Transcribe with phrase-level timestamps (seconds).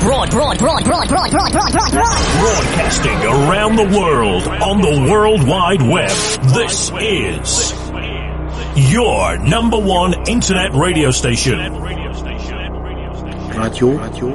[0.00, 2.40] broad, broad, broad, broad, broad, broad, broad, broad, broad, broad.
[2.40, 6.10] Broadcasting around the world on the World Wide Web.
[6.54, 7.72] This is
[8.92, 11.58] your number one internet radio station.
[13.54, 14.34] Radyo, radyo,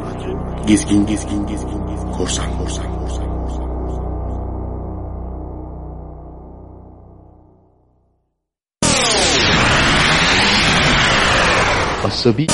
[0.66, 1.82] gizgin, gizgin, gizgin,
[2.16, 3.30] korsan, korsan, korsan.
[12.04, 12.48] Asabi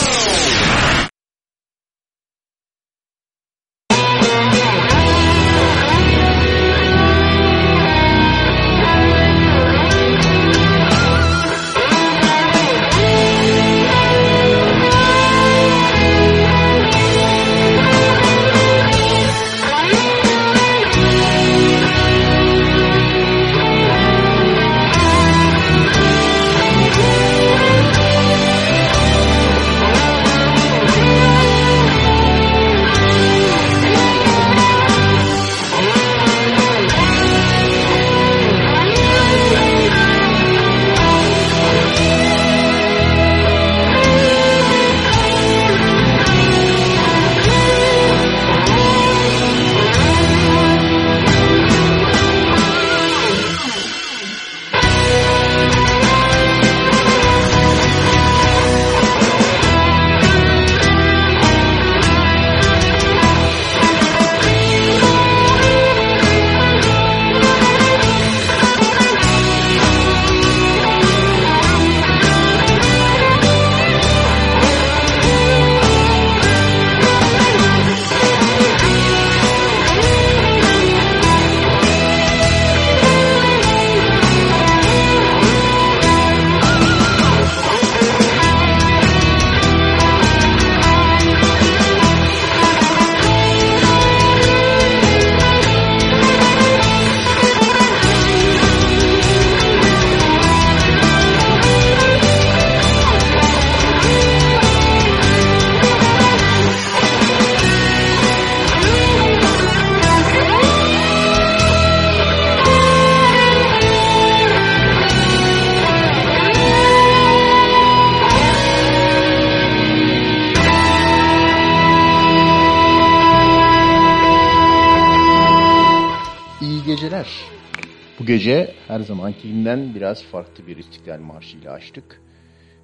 [128.35, 132.21] gece her zamankinden biraz farklı bir İstiklal Marşı ile açtık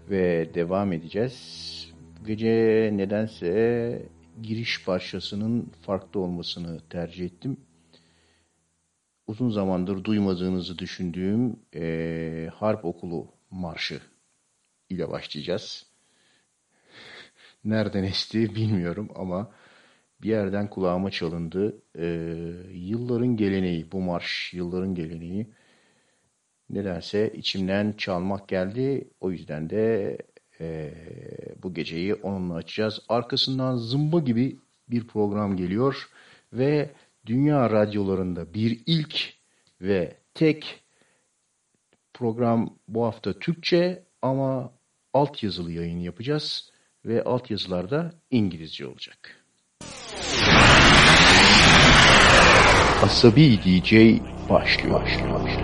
[0.09, 1.35] ve devam edeceğiz.
[2.21, 2.49] Bu gece
[2.93, 4.01] nedense
[4.41, 7.57] giriş parçasının farklı olmasını tercih ettim.
[9.27, 14.01] Uzun zamandır duymadığınızı düşündüğüm eee, Harp Okulu Marşı
[14.89, 15.85] ile başlayacağız.
[17.63, 19.51] Nereden esti bilmiyorum ama
[20.23, 21.81] bir yerden kulağıma çalındı.
[21.97, 22.05] Ee,
[22.73, 25.47] yılların geleneği, bu marş yılların geleneği.
[26.69, 29.07] Nedense içimden çalmak geldi.
[29.19, 30.17] O yüzden de
[30.61, 30.93] ee,
[31.63, 32.99] bu geceyi onunla açacağız.
[33.09, 34.59] Arkasından zımba gibi
[34.89, 36.09] bir program geliyor
[36.53, 36.89] ve
[37.25, 39.33] dünya radyolarında bir ilk
[39.81, 40.83] ve tek
[42.13, 44.73] program bu hafta Türkçe ama
[45.13, 46.71] altyazılı yayın yapacağız
[47.05, 49.40] ve altyazılar da İngilizce olacak.
[53.03, 53.93] Asabi DJ
[54.49, 55.01] başlıyor.
[55.01, 55.60] başlıyor, başlıyor.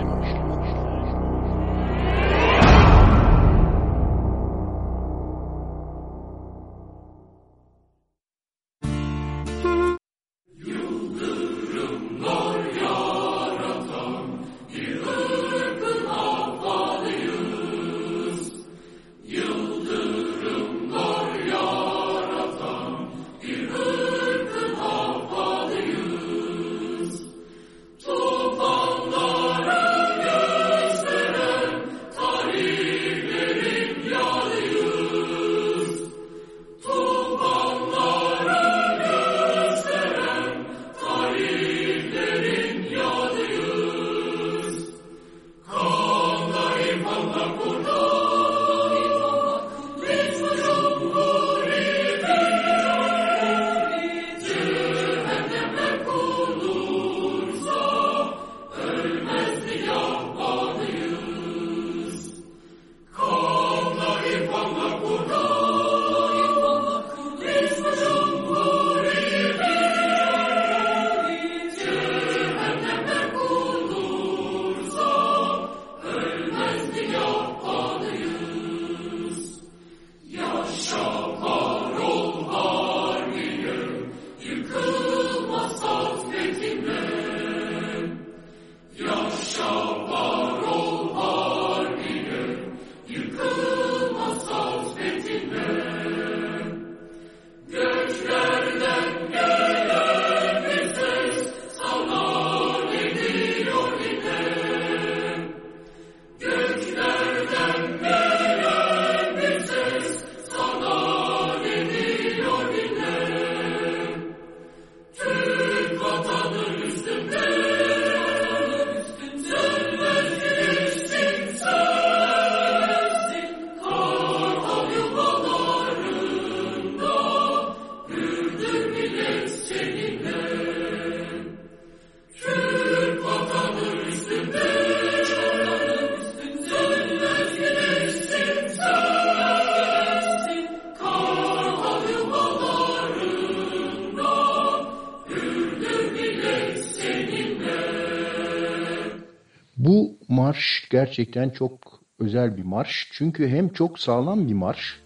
[150.98, 153.08] Gerçekten çok özel bir marş.
[153.12, 155.00] Çünkü hem çok sağlam bir marş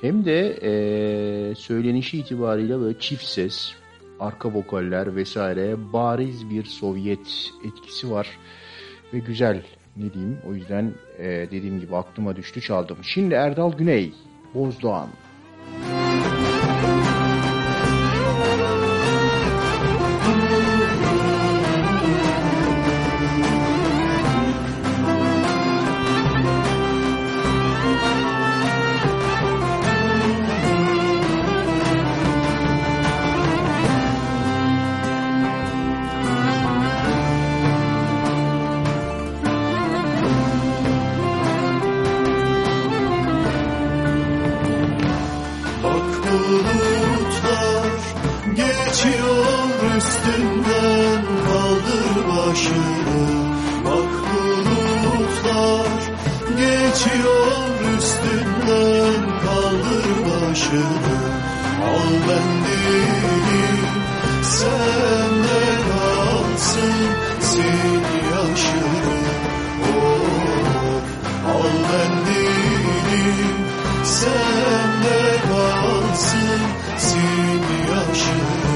[0.00, 0.70] hem de e,
[1.54, 3.72] söylenişi itibariyle böyle çift ses,
[4.20, 8.28] arka vokaller vesaire bariz bir Sovyet etkisi var
[9.12, 9.62] ve güzel
[9.96, 12.96] ne diyeyim o yüzden e, dediğim gibi aklıma düştü çaldım.
[13.02, 14.12] Şimdi Erdal Güney,
[14.54, 15.08] Bozdoğan.
[50.24, 53.44] üstümden kaldır başını
[53.84, 54.12] Bak
[55.04, 56.00] bulutlar
[56.50, 57.64] geçiyor.
[57.98, 61.16] Üstümden kaldır başını
[61.84, 63.66] Al bendeni
[64.42, 67.08] sen de kalsın
[67.48, 69.16] sil yaşını.
[69.82, 70.34] Oh
[71.54, 73.26] al bendeni
[74.04, 76.60] sen de kalsın
[77.06, 78.73] sil yaşını.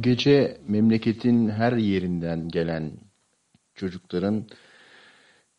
[0.00, 2.92] Gece memleketin her yerinden gelen
[3.74, 4.44] çocukların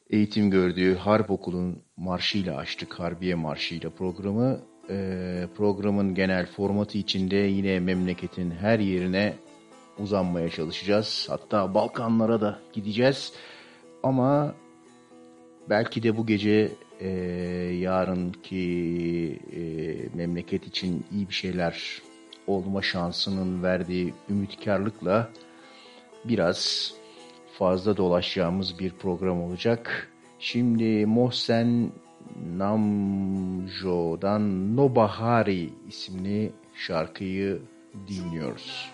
[0.10, 3.00] eğitim gördüğü Harp Okulu'nun marşıyla açtık.
[3.00, 4.60] Harbiye marşıyla programı.
[4.89, 9.33] Ee, programın genel formatı içinde yine memleketin her yerine
[10.00, 11.27] uzanmaya çalışacağız.
[11.29, 13.33] Hatta Balkanlara da gideceğiz.
[14.03, 14.55] Ama
[15.69, 17.10] belki de bu gece e,
[17.79, 19.62] yarınki e,
[20.17, 22.01] memleket için iyi bir şeyler
[22.48, 25.29] olma şansının verdiği ümitkarlıkla
[26.25, 26.93] biraz
[27.57, 30.12] fazla dolaşacağımız bir program olacak.
[30.39, 31.91] Şimdi Mohsen
[32.57, 34.41] Namjo'dan
[34.75, 37.62] Nobahari isimli şarkıyı
[38.07, 38.90] dinliyoruz.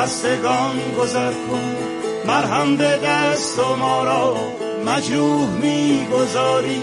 [0.00, 1.76] خستگان گذر کن.
[2.26, 4.36] مرهم به دست و ما را
[4.86, 6.82] مجروح می‌گذاری.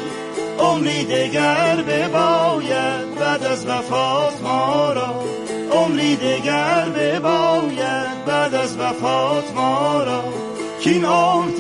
[0.60, 5.24] عمری دگر بباید بعد از وفات ما را.
[5.72, 10.24] عمری دگر بباید بعد از وفات ما را.
[10.82, 11.52] کین عمر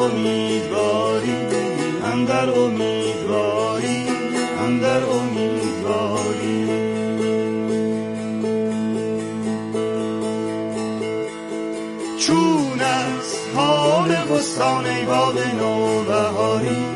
[0.00, 1.36] امیدواری
[2.12, 4.06] اندر امیدواری
[4.58, 6.66] اندر امیدواری.
[12.18, 16.86] چون از حال بستان ای باد نوبهاری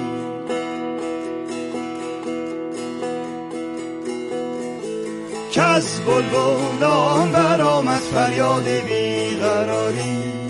[5.53, 10.44] کز بلبلان برآمد فریاد بیقراری.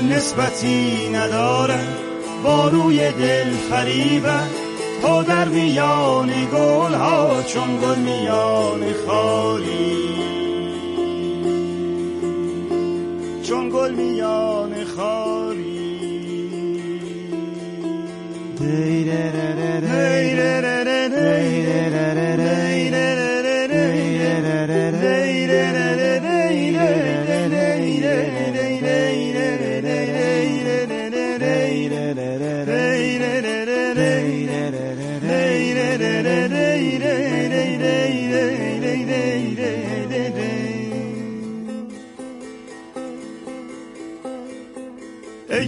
[0.00, 1.96] نسبتی ندارد
[2.44, 4.50] با روی دل فریبت
[5.02, 10.08] تو در میان گل ها چون گل میان خالی
[13.42, 14.77] چون گل میان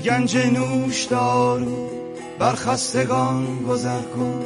[0.04, 1.90] گنج نوش دارو
[2.38, 4.44] بر خستگان گذر کن.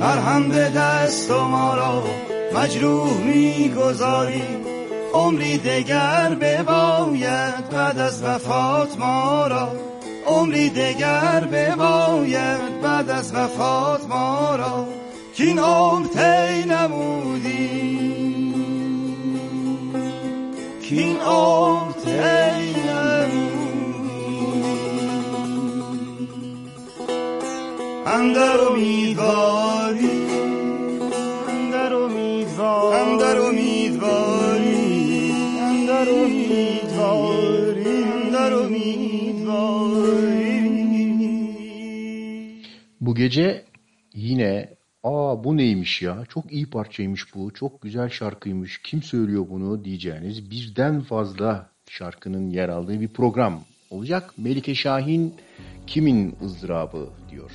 [0.00, 2.02] مرهم به دست و ما را
[2.54, 4.42] مجروح می‌گذاری
[5.14, 9.72] عمری دگر بباید بعد از وفات ما را.
[10.26, 14.86] عمری دگر بباید بعد از وفات ما را.
[15.34, 18.04] که عمر تی نمودی.
[20.82, 22.73] که عمر تی
[28.69, 30.09] امیدواری
[31.47, 39.19] اندر امیدواری اندر امیدواری اندر امیدواری اندر امیدواری
[43.01, 43.65] Bu gece
[44.13, 44.69] yine
[45.03, 50.51] aa bu neymiş ya çok iyi parçaymış bu çok güzel şarkıymış kim söylüyor bunu diyeceğiniz
[50.51, 54.33] birden fazla şarkının yer aldığı bir program olacak.
[54.37, 55.33] Melike Şahin
[55.87, 57.51] kimin ızdırabı diyor.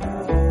[0.00, 0.41] Üstümden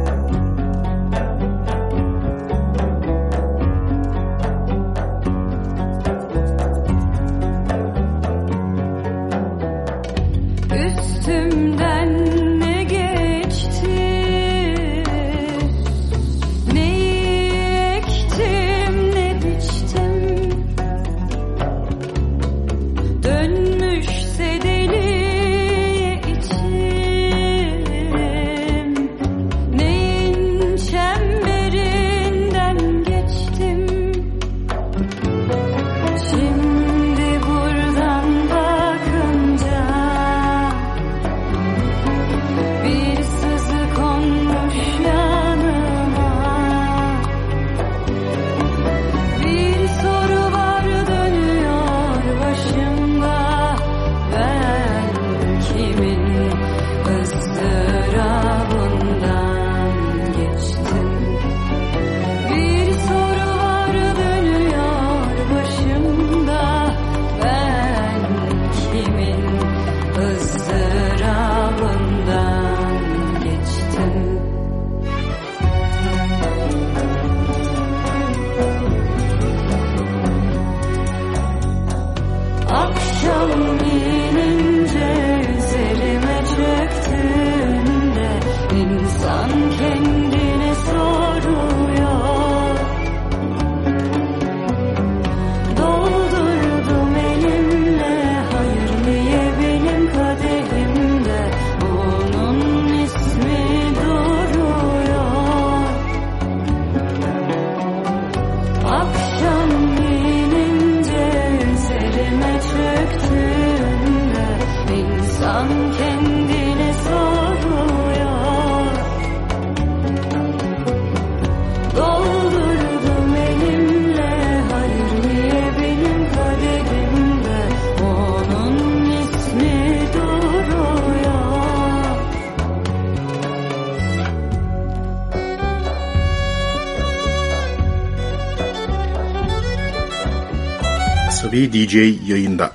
[141.91, 142.70] DJ yayında.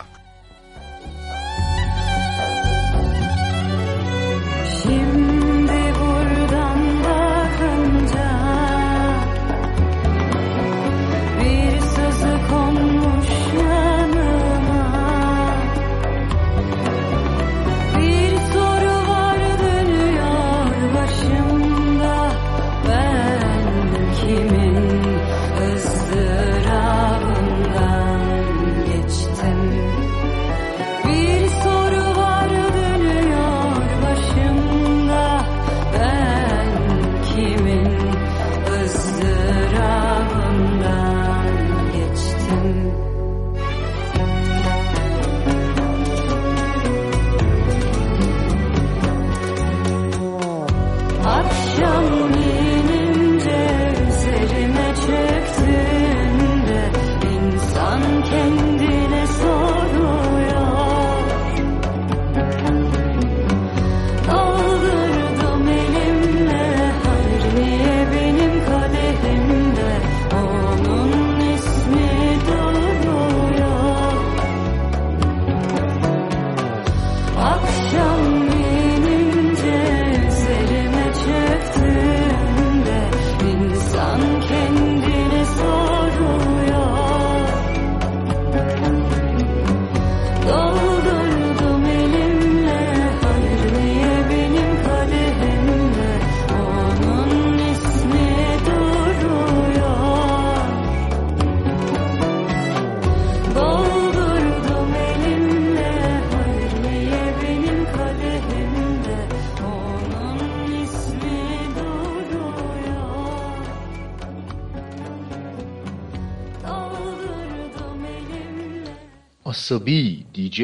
[119.76, 120.60] Asabi DJ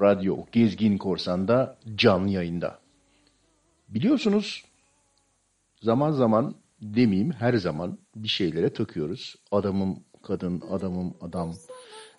[0.00, 2.78] Radyo Gezgin Korsan'da canlı yayında.
[3.88, 4.64] Biliyorsunuz
[5.82, 9.36] zaman zaman demeyeyim her zaman bir şeylere takıyoruz.
[9.50, 11.54] Adamım kadın, adamım adam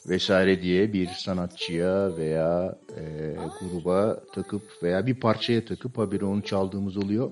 [0.10, 6.98] vesaire diye bir sanatçıya veya e, gruba takıp veya bir parçaya takıp haberi onu çaldığımız
[6.98, 7.32] oluyor.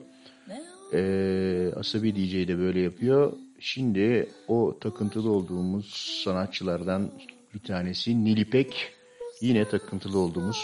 [0.94, 3.34] E, Asabi DJ de böyle yapıyor.
[3.60, 7.12] Şimdi o takıntılı olduğumuz sanatçılardan
[7.54, 8.92] bir tanesi Nilipek
[9.42, 10.58] yine takıntılı olduğumuz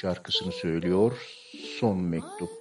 [0.00, 1.12] şarkısını söylüyor.
[1.78, 2.59] Son mektup.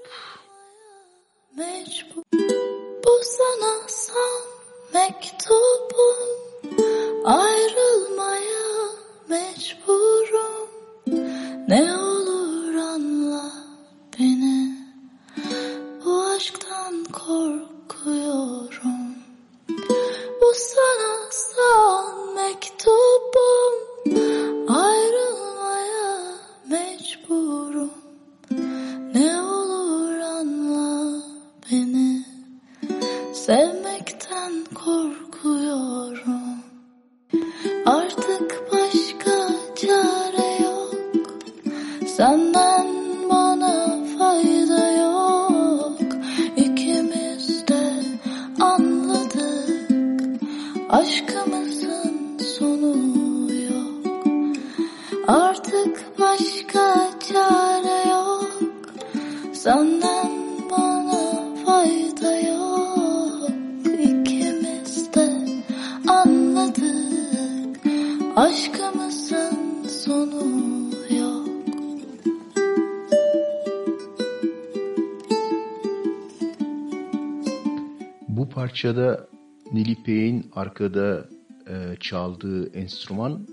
[78.80, 79.28] Parçada
[79.74, 81.30] Nilipek'in arkada
[81.68, 83.48] e, çaldığı enstrüman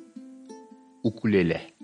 [1.02, 1.75] ukulele.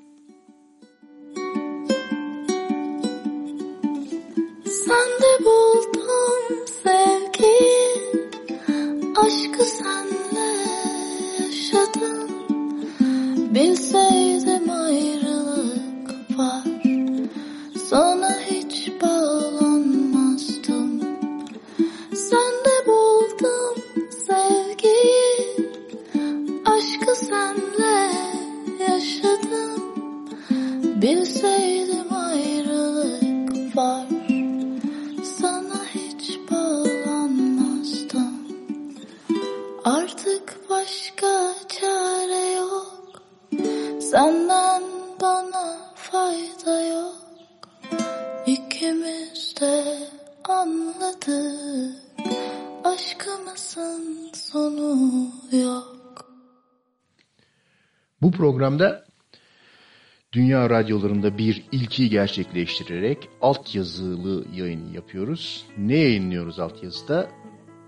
[60.70, 65.66] Radyolarında bir ilki gerçekleştirerek altyazılı yayın yapıyoruz.
[65.79, 67.31] Ne yayınlıyoruz altyazıda?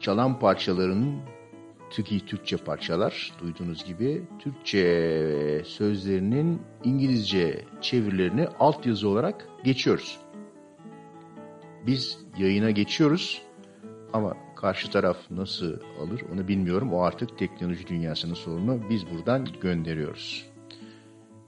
[0.00, 1.20] Çalan parçaların
[1.90, 10.18] Türkiye Türkçe parçalar duyduğunuz gibi Türkçe sözlerinin İngilizce çevirilerini altyazı olarak geçiyoruz.
[11.86, 13.42] Biz yayına geçiyoruz
[14.12, 16.92] ama karşı taraf nasıl alır onu bilmiyorum.
[16.92, 18.80] O artık teknoloji dünyasının sorunu.
[18.90, 20.46] Biz buradan gönderiyoruz.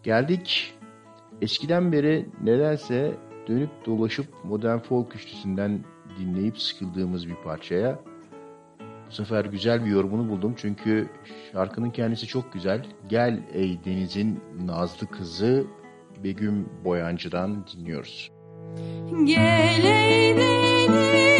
[0.02, 0.75] Geldik
[1.42, 3.14] eskiden beri nedense
[3.48, 5.80] dönüp dolaşıp modern folk üçlüsünden
[6.18, 7.98] dinleyip sıkıldığımız bir parçaya.
[9.08, 11.08] Bu sefer güzel bir yorumunu buldum çünkü
[11.52, 12.86] şarkının kendisi çok güzel.
[13.08, 15.64] Gel ey denizin nazlı kızı
[16.24, 18.30] Begüm Boyancı'dan dinliyoruz.
[19.24, 21.35] Gel ey denizin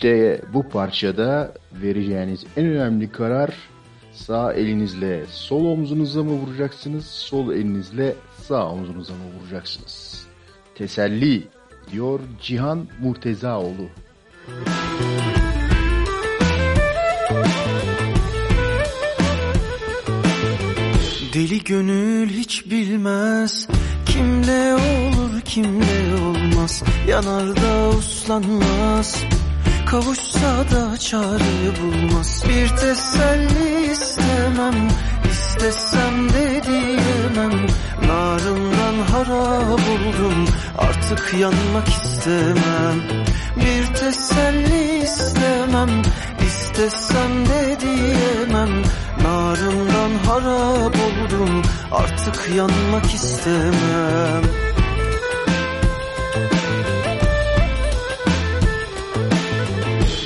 [0.00, 3.54] İşte bu parçada vereceğiniz en önemli karar
[4.12, 10.26] sağ elinizle sol omzunuza mı vuracaksınız, sol elinizle sağ omzunuza mı vuracaksınız?
[10.74, 11.42] Teselli
[11.92, 13.88] diyor Cihan Murtezaoğlu.
[21.34, 23.68] Deli gönül hiç bilmez
[24.06, 29.24] Kimde olur kimde olmaz Yanar da uslanmaz
[29.90, 32.44] Kavuşsa da çare bulmaz.
[32.48, 34.88] Bir teselli istemem
[35.30, 37.66] İstesem de diyemem.
[38.06, 40.44] Narımdan harap oldum
[40.78, 43.00] Artık yanmak istemem.
[43.56, 46.02] Bir teselli istemem
[46.46, 48.82] İstesem de diyemem.
[49.22, 54.69] Narımdan harap oldum Artık yanmak istemem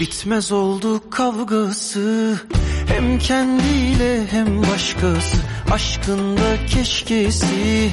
[0.00, 2.34] Bitmez oldu kavgası.
[2.86, 5.36] Hem kendiyle hem başkası.
[5.72, 7.90] Aşkında keşkesi.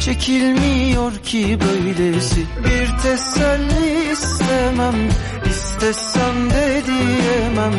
[0.00, 2.46] Çekilmiyor ki böylesi.
[2.64, 5.08] Bir teselli istemem
[5.50, 7.74] İstesem de diyemem.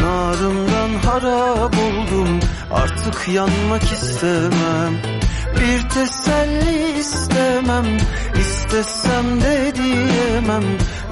[0.00, 2.40] Narımdan harap oldum
[2.70, 5.17] Artık yanmak istemem
[5.54, 7.98] Bir teselli istemem
[8.40, 10.64] İstesem de diyemem.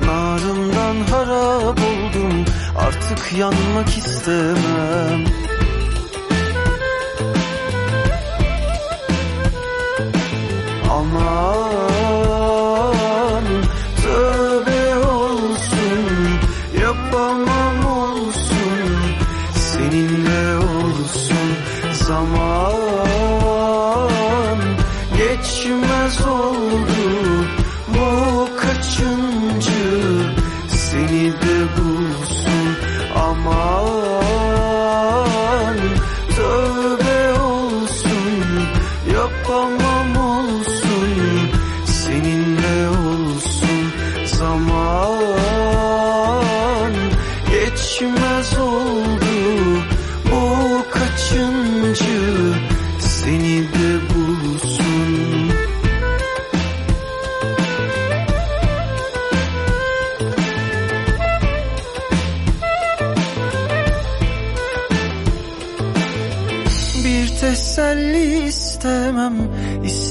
[0.07, 2.45] Narımdan harap oldum
[2.79, 5.25] Artık yanmak istemem.
[10.91, 11.96] Aman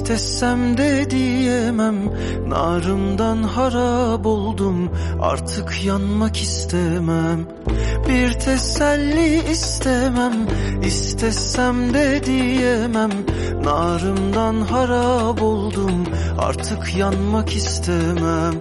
[0.06, 1.96] istesem de diyemem
[2.48, 4.90] Narımdan harap oldum
[5.22, 7.48] Artık yanmak istemem.
[8.08, 10.34] Bir teselli istemem
[10.84, 13.12] istesem de diyemem
[13.64, 16.06] Narımdan harap oldum
[16.40, 18.54] Artık yanmak istemem.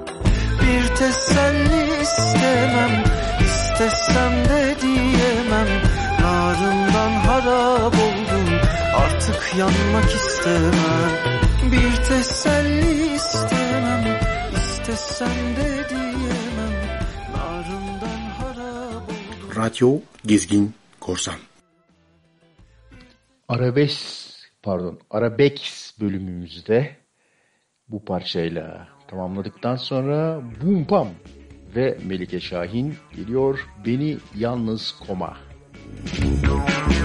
[0.62, 3.04] Bir teselli istemem
[3.40, 5.68] istesem de diyemem
[6.20, 8.53] Narımdan harap oldum
[8.94, 10.72] Artık yanmak istemem.
[11.72, 14.18] Bir teselli istemem.
[14.56, 16.72] İstesem de diyemem.
[17.32, 19.56] Narımdan harap oldum.
[19.56, 21.34] Radyo Gezgin Korsan.
[23.48, 24.28] Arabes
[24.62, 26.96] pardon Arabex bölümümüzde
[27.88, 31.08] bu parçayla tamamladıktan sonra Bum Pam
[31.76, 33.66] ve Melike Şahin geliyor.
[33.86, 35.36] Beni Yalnız Koma.
[36.06, 37.03] Söylemedim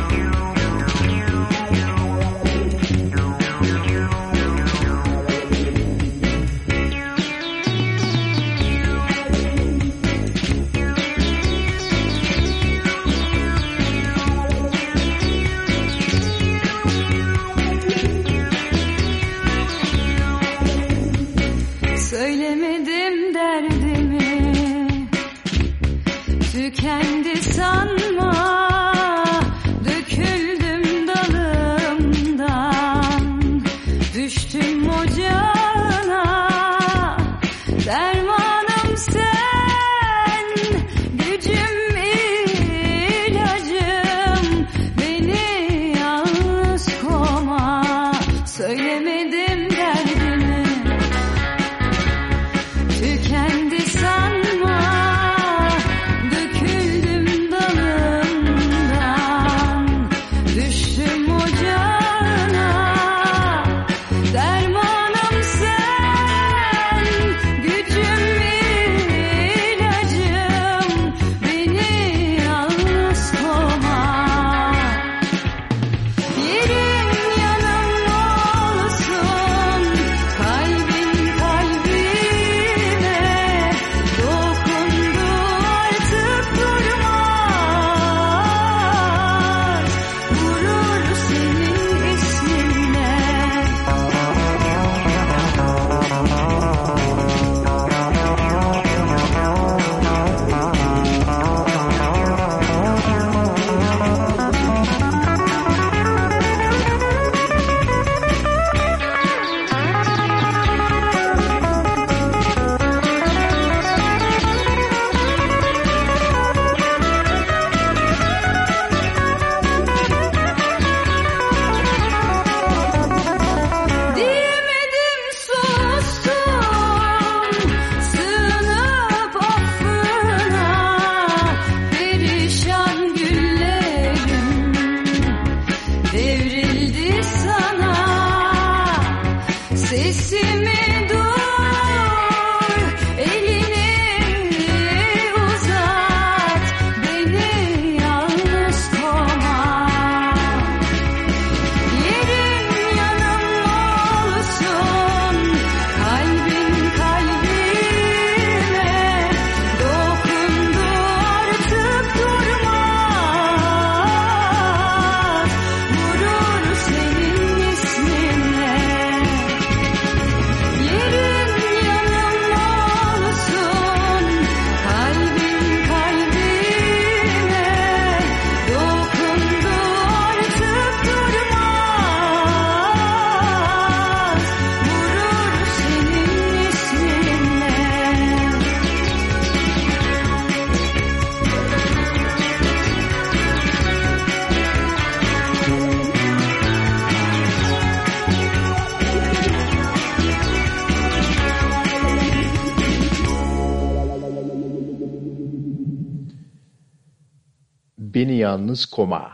[208.40, 209.32] Yalnız Koma.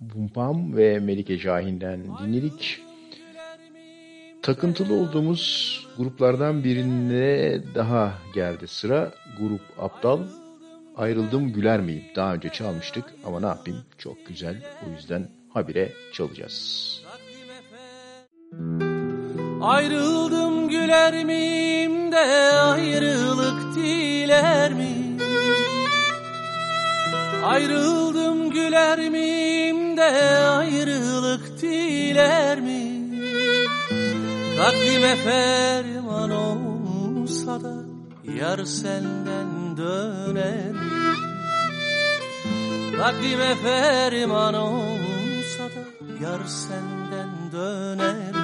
[0.00, 2.80] Bumpam ve Melike Şahin'den dinledik.
[4.42, 9.12] Takıntılı olduğumuz gruplardan birine daha geldi sıra.
[9.40, 10.20] Grup Aptal.
[10.96, 12.04] Ayrıldım güler miyim?
[12.16, 13.80] Daha önce çalmıştık ama ne yapayım?
[13.98, 14.62] Çok güzel.
[14.86, 17.02] O yüzden habire çalacağız.
[19.60, 22.18] Ayrıldım güler miyim de
[22.52, 25.01] ayrılık diler mi?
[27.44, 32.92] Ayrıldım güler miyim de ayrılık diler mi?
[34.56, 37.74] Kaddime ferman olsa da
[38.40, 40.92] yar senden döner mi?
[42.96, 45.82] Kaddime ferman olsa da
[46.24, 48.41] yar senden döner mi?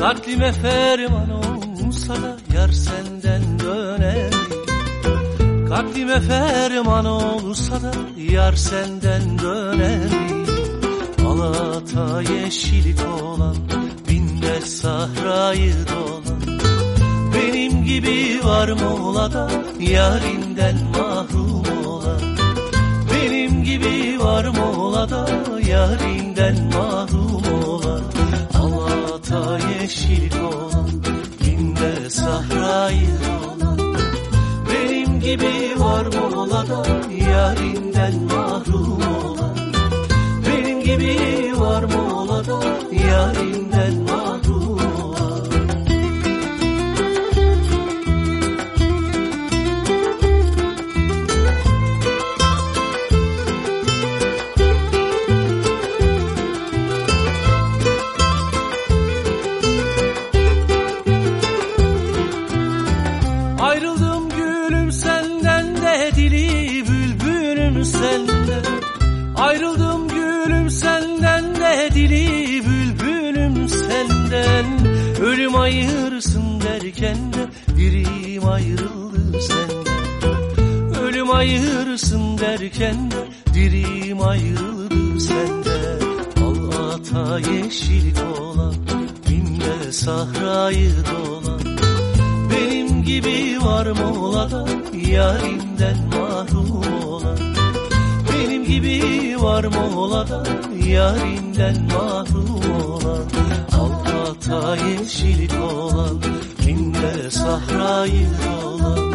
[0.00, 4.32] Katlime ferman olsa da yar senden döner?
[5.68, 7.92] Katlime ferman olsa da
[8.32, 10.10] yar senden döner?
[11.26, 13.56] Alata yeşillik olan
[14.08, 16.60] binde sahrayı dolan
[17.34, 22.20] benim gibi var mı ola da yarinden mahrum olan
[23.14, 25.26] Benim gibi var mı ola da
[25.68, 27.59] yarinden mahrum olan
[29.32, 30.90] Alata yeşil olan
[31.40, 33.18] Binde sahrayı
[33.54, 33.78] olan.
[34.72, 36.86] Benim gibi var mı ola da
[37.30, 39.56] yarinden mahrum olan.
[40.46, 41.16] Benim gibi
[41.60, 42.60] var mı ola da
[43.08, 44.09] yarinden mahrum
[82.50, 86.00] ayırsın derken de dirim ayrıldı senden
[86.44, 88.74] Al ata yeşil olan
[89.28, 91.60] binde sahrayı dolan
[92.50, 94.66] benim gibi var mı ola da
[95.10, 97.38] yarinden mahrum olan
[98.32, 100.44] Benim gibi var mı ola da
[100.86, 102.60] yarinden mahrum
[102.92, 103.24] olan
[103.72, 106.20] Alkata yeşillik olan
[106.66, 108.28] Minde sahrayı
[108.64, 109.14] olan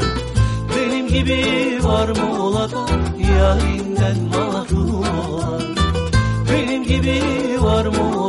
[0.77, 2.85] Benim gibi var mı ola da
[3.37, 5.61] yarinden mahrum olan
[6.51, 7.21] Benim gibi
[7.61, 8.25] var mı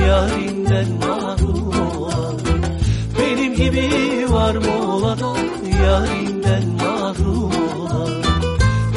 [0.00, 1.68] yarinden mahrum
[2.00, 2.36] olan
[3.18, 3.88] benim gibi
[4.30, 4.66] var mı
[5.82, 7.50] yarinden mahrum
[7.80, 8.10] olan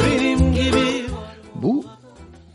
[0.06, 1.06] Benim gibi
[1.56, 1.86] Bu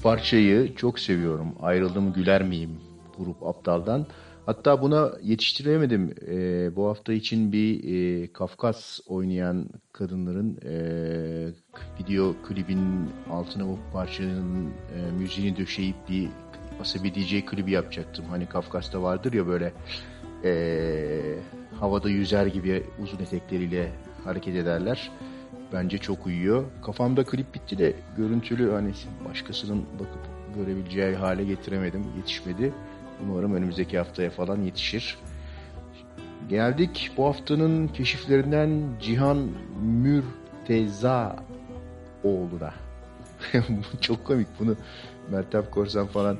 [0.03, 1.49] parçayı çok seviyorum.
[1.62, 2.81] Ayrıldım güler miyim
[3.18, 4.07] grup Aptal'dan.
[4.47, 6.15] Hatta buna yetiştiremedim.
[6.29, 10.75] Ee, bu hafta için bir e, Kafkas oynayan kadınların e,
[12.01, 16.29] video klibin altına bu parçanın e, müziğini döşeyip bir
[16.81, 18.25] Asabi DJ klibi yapacaktım.
[18.31, 19.73] Hani Kafkas'ta vardır ya böyle
[20.45, 21.39] e,
[21.81, 23.93] havada yüzer gibi uzun etekleriyle
[24.25, 25.11] hareket ederler.
[25.73, 26.65] Bence çok uyuyor.
[26.83, 28.93] Kafamda klip bitti de görüntülü hani
[29.29, 30.21] başkasının bakıp
[30.57, 32.05] görebileceği hale getiremedim.
[32.17, 32.73] Yetişmedi.
[33.23, 35.19] Umarım önümüzdeki haftaya falan yetişir.
[36.49, 39.49] Geldik bu haftanın keşiflerinden Cihan
[39.83, 41.45] Mürteza
[42.25, 42.75] oğluna.
[44.01, 44.77] çok komik bunu
[45.31, 46.39] Mertap Korsan falan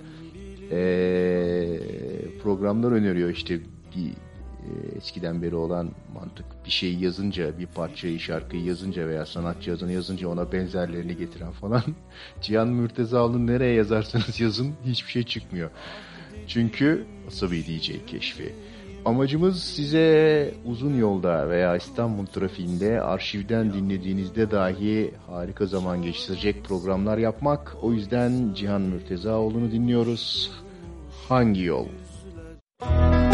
[0.71, 1.81] eee,
[2.43, 3.61] programlar öneriyor işte
[3.97, 4.13] bir
[4.97, 10.29] eskiden beri olan mantık bir şey yazınca bir parçayı şarkıyı yazınca veya sanatçı adını yazınca
[10.29, 11.83] ona benzerlerini getiren falan
[12.41, 15.71] Cihan Mürtezaoğlu'nu nereye yazarsanız yazın hiçbir şey çıkmıyor.
[16.49, 18.55] Çünkü Asabi DJ keşfi.
[19.05, 27.77] Amacımız size uzun yolda veya İstanbul trafiğinde arşivden dinlediğinizde dahi harika zaman geçirecek programlar yapmak.
[27.83, 30.51] O yüzden Cihan Mürtezaoğlu'nu dinliyoruz.
[31.29, 31.87] Hangi yol?
[32.81, 33.34] Fikri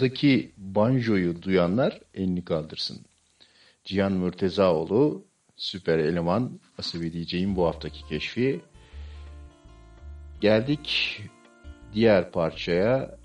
[0.00, 2.98] Arkadaki banjoyu duyanlar elini kaldırsın.
[3.84, 5.24] Cihan Mürtezaoğlu,
[5.56, 8.60] süper eleman, Asibi diyeceğim bu haftaki keşfi.
[10.40, 11.20] Geldik
[11.94, 13.18] diğer parçaya.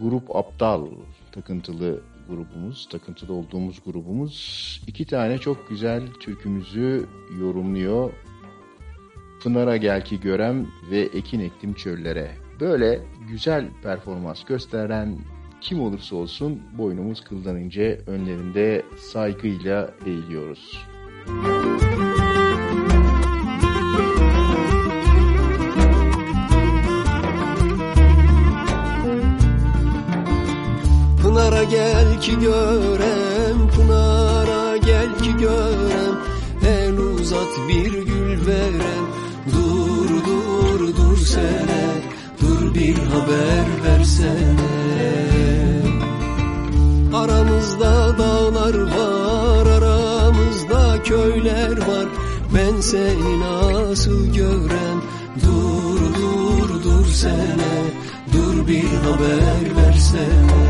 [0.00, 0.86] Grup Aptal,
[1.32, 4.82] takıntılı grubumuz, takıntılı olduğumuz grubumuz.
[4.86, 7.06] iki tane çok güzel türkümüzü
[7.40, 8.12] yorumluyor.
[9.42, 12.36] Pınar'a gel ki görem ve ekin ektim çöllere.
[12.60, 15.18] Böyle güzel performans gösteren
[15.60, 18.82] kim olursa olsun boynumuz kıldan ince önlerinde
[19.12, 20.86] saygıyla eğiliyoruz.
[31.22, 36.18] Pınara gel ki görem, Pınara gel ki görem.
[36.66, 39.04] El uzat bir gül verem
[39.52, 42.02] Dur dur dur sene.
[42.40, 44.77] Dur bir haber versene
[47.58, 52.06] Aramızda dağlar var Aramızda köyler var.
[52.54, 55.02] Ben seni nasıl görem
[55.44, 57.82] Dur dur dur sene
[58.32, 60.68] Dur bir haber versene.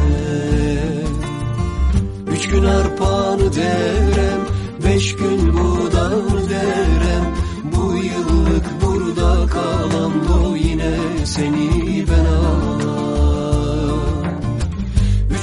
[2.32, 4.40] Üç gün arpanı derem
[4.84, 7.34] Beş gün buğdanı derem.
[7.76, 12.87] Bu yıllık burada kalan Bu yine seni ben alam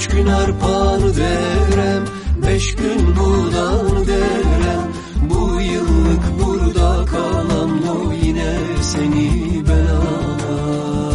[0.06, 2.04] Üç gün arpanı derem
[2.46, 4.92] Beş gün buğdanı derem
[5.30, 11.05] Bu yıllık burada kalan Bu yine seni ben alam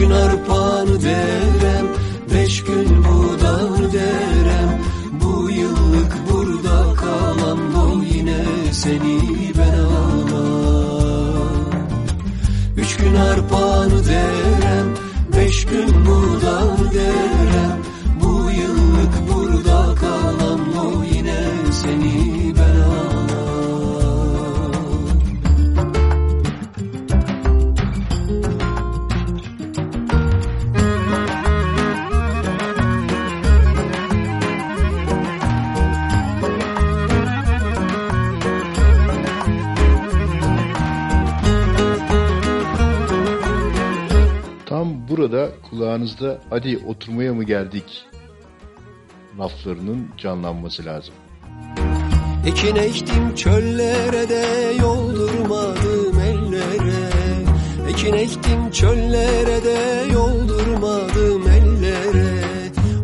[0.00, 1.86] gün arpanı derem
[2.34, 4.80] Beş gün buğday derem.
[5.12, 9.20] Bu yıllık burada kalan Bu yine seni
[9.58, 11.50] ben alam.
[12.76, 14.94] Üç gün arpanı derem
[15.36, 17.39] Beş gün buğday derem
[45.80, 48.04] kulağınızda hadi oturmaya mı geldik?
[49.38, 51.14] laflarının canlanması lazım.
[52.46, 57.10] Ekin ektim çöllere de yoldurmadım ellere.
[57.88, 62.44] Ekin ektim çöllere de yoldurmadım ellere.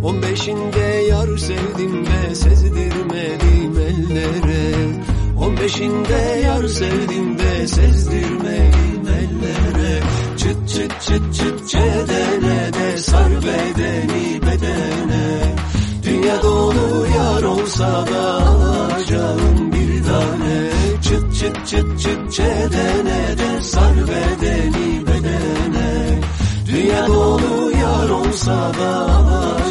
[0.05, 5.06] On beşinde yar sevdim de sezdirmedim ellere
[5.41, 10.01] On beşinde yar sevdim de sezdirmedim ellere
[10.37, 15.55] Çıt çıt çıt çıt çedene de sar bedeni bedene.
[16.03, 20.71] Dünya dolu yar olsa da alacağım bir tane.
[21.03, 26.21] Çıt çıt çıt çıt çedene de sar bedeni bedene.
[26.67, 29.66] Dünya dolu yar olsa da alacağım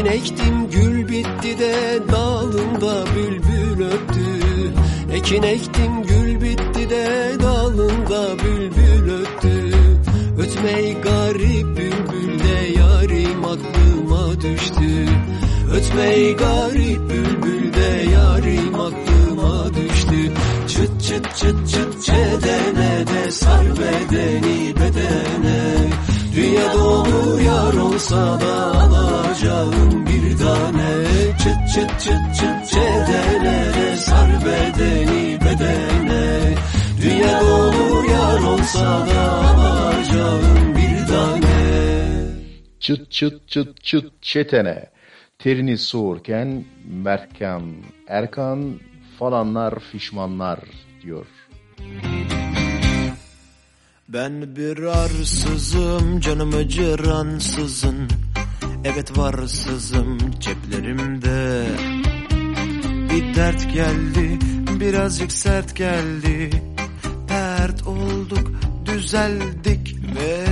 [0.00, 4.72] Ekin ektim gül bitti de dalında bülbül öttü
[5.12, 9.76] Ekin ektim gül bitti de dalında bülbül öttü
[10.38, 15.08] Ötmey garip bülbül de yarim aklıma düştü.
[15.72, 20.32] Ötmey garip bülbül de yarim aklıma düştü.
[20.68, 24.89] Çıt çıt çıt çıt çedene de sar bedeni bedene
[28.00, 31.04] olsa da alacağım bir tane
[31.38, 36.54] Çıt çıt çıt çıt çedene de sar bedeni bedene
[37.02, 41.50] Dünya dolu yar olsa da alacağım bir tane
[42.80, 44.90] Çıt çıt çıt çıt çetene.
[45.38, 47.62] Terini soğurken Merkan,
[48.08, 48.80] Erkan
[49.18, 50.58] falanlar fişmanlar
[51.02, 51.26] diyor.
[54.12, 58.08] Ben bir arsızım canımı cıransızın
[58.84, 61.66] Evet varsızım ceplerimde.
[63.10, 64.38] Bir dert geldi
[64.80, 66.50] birazcık sert geldi.
[67.28, 68.50] Dert olduk
[68.84, 70.44] düzeldik ve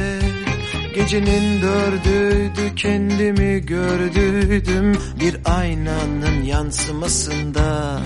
[0.95, 4.99] Gecenin dördüydü kendimi gördüydüm.
[5.21, 8.01] Bir aynanın yansımasında.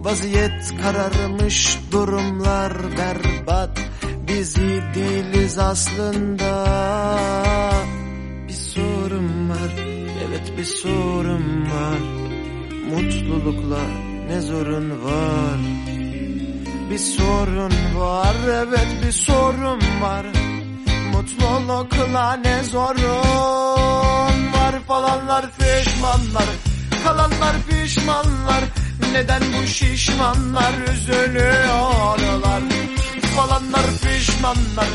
[0.00, 3.93] Vaziyet kararmış durumlar berbat
[4.34, 6.66] Biz iyi değiliz aslında.
[8.48, 9.72] Bir sorun var.
[10.28, 11.98] Evet bir sorun var.
[12.90, 13.80] Mutlulukla
[14.28, 15.58] ne zorun var?
[16.90, 18.36] Bir sorun var.
[18.48, 20.26] Evet bir sorun var.
[21.12, 23.20] Mutlulukla ne zorun
[24.52, 24.74] var?
[24.88, 26.48] Falanlar pişmanlar.
[27.04, 28.64] Kalanlar pişmanlar.
[29.12, 32.62] Neden bu şişmanlar üzülüyorlar
[33.36, 34.88] Falanlar pişmanlar.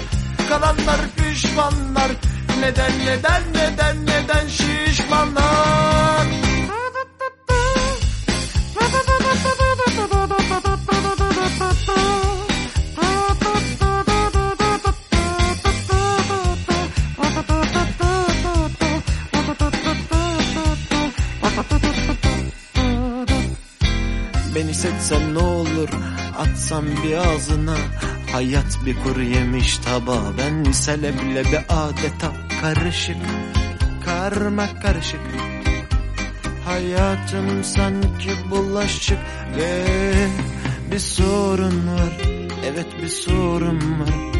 [0.50, 2.12] Kalanlar pişmanlar.
[2.60, 6.26] Neden neden neden neden şişmanlar?
[24.56, 25.90] Beni seçsen ne olur
[26.40, 27.76] atsam bir ağzına
[28.32, 33.18] Hayat bir kuru yemiş tabağı Ben seleble bir adeta karışık
[34.06, 35.20] Karma karışık.
[36.66, 39.18] Hayatım sanki bulaşık
[39.58, 39.86] Ve
[40.92, 42.22] bir sorun var.
[42.66, 44.40] Evet bir sorun var.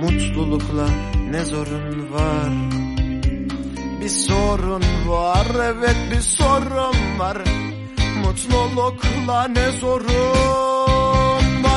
[0.00, 0.88] Mutlulukla
[1.30, 2.50] ne zorun var?
[4.00, 7.38] Bir sorun var evet bir sorun var.
[8.24, 10.87] Mutlulukla ne zorun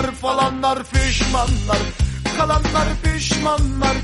[0.04, 1.82] var Falanlar pişmanlar.
[2.38, 3.98] Kalanlar pişmanlar.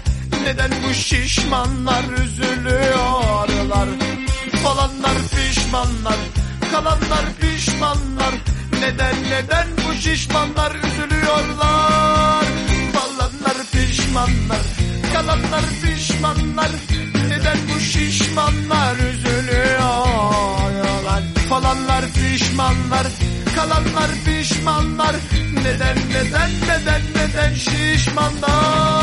[0.43, 3.89] Neden bu şişmanlar üzülüyorlar?
[4.63, 6.17] Falanlar pişmanlar.
[6.71, 8.33] Kalanlar pişmanlar.
[8.79, 12.45] Neden neden bu şişmanlar üzülüyorlar?
[12.93, 14.63] Falanlar pişmanlar.
[15.13, 16.71] Kalanlar pişmanlar.
[17.29, 20.46] Neden bu şişmanlar üzülüyorlar
[21.49, 23.07] Falanlar pişmanlar
[23.55, 25.15] Kalanlar pişmanlar.
[25.63, 28.97] Neden neden neden neden şişmanlar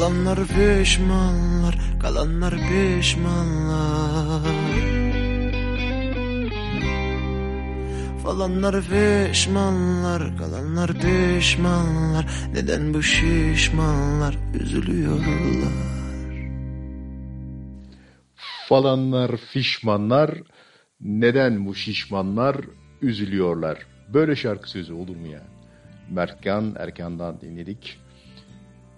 [0.00, 4.42] Falanlar pişmanlar, kalanlar pişmanlar.
[8.22, 12.26] Falanlar pişmanlar, kalanlar pişmanlar.
[12.54, 15.72] Neden bu şişmanlar üzülüyorlar?
[18.68, 20.42] Falanlar fişmanlar
[21.00, 22.56] neden bu şişmanlar
[23.02, 23.78] üzülüyorlar.
[24.14, 25.50] Böyle şarkı sözü olur mu yani?
[26.10, 27.99] Mertkan Erkan'dan dinledik.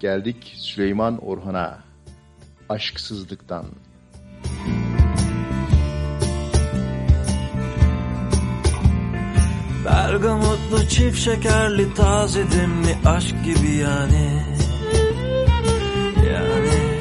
[0.03, 1.79] Geldik Süleyman Orhan'a.
[2.69, 3.65] Aşksızlıktan.
[9.85, 14.43] Bergamotlu çift şekerli taze demli aşk gibi yani
[16.31, 17.01] Yani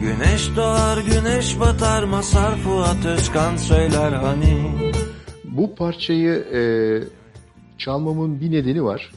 [0.00, 4.72] Güneş doğar güneş batar Masar Fuat Özkan söyler hani
[5.44, 6.62] Bu parçayı e,
[7.78, 9.12] çalmamın bir nedeni var.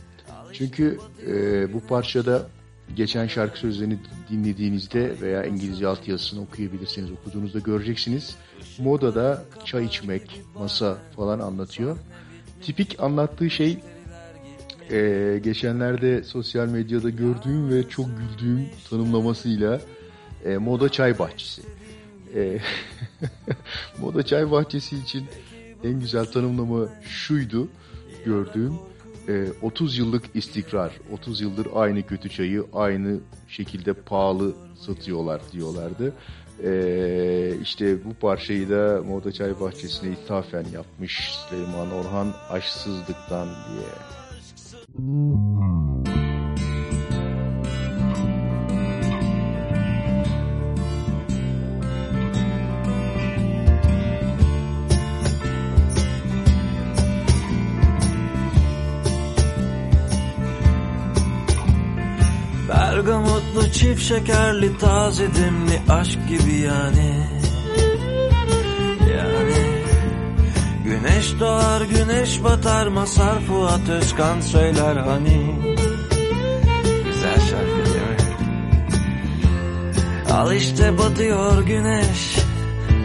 [0.54, 2.48] Çünkü e, bu parçada
[2.96, 3.98] geçen şarkı sözlerini
[4.30, 8.36] dinlediğinizde veya İngilizce altyazısını okuyabilirseniz okuduğunuzda göreceksiniz.
[8.80, 11.98] Modada çay içmek, masa falan anlatıyor.
[12.62, 13.78] Tipik anlattığı şey
[14.92, 19.82] e, geçenlerde sosyal medyada gördüğüm ve çok güldüğüm tanımlamasıyla
[20.46, 21.62] e, moda çay bahçesi.
[22.36, 22.60] E,
[24.00, 25.26] moda çay bahçesi için
[25.84, 27.68] en güzel tanımlama şuydu
[28.26, 28.74] gördüğüm.
[29.28, 36.14] E, 30 yıllık istikrar, 30 yıldır aynı kötü çayı aynı şekilde pahalı satıyorlar diyorlardı.
[36.64, 43.88] E, işte bu parçayı da Moda Çay Bahçesi'ne ithafen yapmış Süleyman Orhan aşksızlıktan diye.
[63.56, 67.28] Bergamotlu çift şekerli taze demli aşk gibi yani.
[69.18, 69.66] Yani
[70.84, 75.56] Güneş doğar güneş batar Masar Fuat Özkan söyler hani.
[77.06, 78.18] Güzel şarkı değil mi?
[80.34, 82.38] Al işte batıyor güneş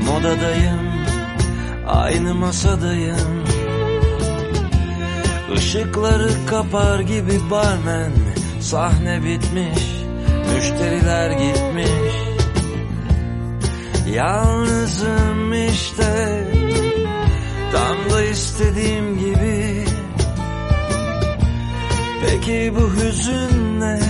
[0.07, 0.91] Modadayım
[1.87, 3.45] Aynı masadayım.
[5.55, 8.13] Işıkları kapar gibi barmen
[8.61, 10.00] Sahne bitmiş
[10.55, 12.15] Müşteriler gitmiş.
[14.15, 16.45] Yalnızım işte.
[17.73, 19.85] Tam da istediğim gibi.
[22.27, 24.01] Peki bu hüzün ne?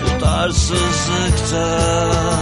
[0.00, 2.37] Tutarsızlıktan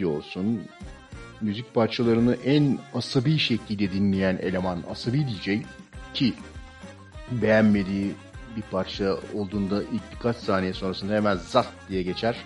[0.00, 0.62] radyo olsun
[1.40, 5.48] müzik parçalarını en asabi şekilde dinleyen eleman asabi DJ
[6.14, 6.34] ki
[7.30, 8.12] beğenmediği
[8.56, 12.36] bir parça olduğunda ilk birkaç saniye sonrasında hemen zat diye geçer.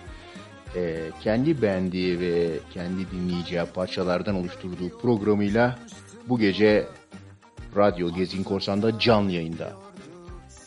[0.75, 5.79] Ee, kendi beğendiği ve kendi dinleyeceği parçalardan oluşturduğu programıyla
[6.27, 6.87] bu gece
[7.75, 9.73] Radyo Gezgin Korsan'da canlı yayında.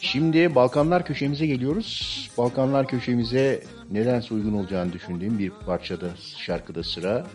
[0.01, 2.30] Şimdi Balkanlar köşemize geliyoruz.
[2.39, 7.26] Balkanlar köşemize nedense uygun olacağını düşündüğüm bir parçada, şarkıda sıra.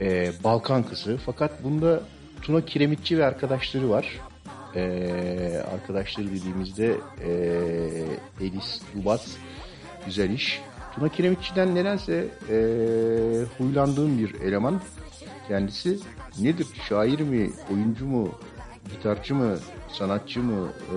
[0.00, 1.18] Ee, Balkan Kızı.
[1.26, 2.00] Fakat bunda
[2.42, 4.20] Tuna Kiremitçi ve arkadaşları var.
[4.76, 9.26] Ee, arkadaşları dediğimizde ee, Elis Lubas,
[10.06, 10.60] güzel iş.
[10.94, 12.56] Tuna Kiremitçi'den nedense ee,
[13.58, 14.80] huylandığım bir eleman
[15.48, 15.98] kendisi.
[16.40, 16.66] Nedir?
[16.88, 18.32] Şair mi, oyuncu mu,
[18.90, 19.58] gitarcı mı,
[19.98, 20.96] sanatçı mı e,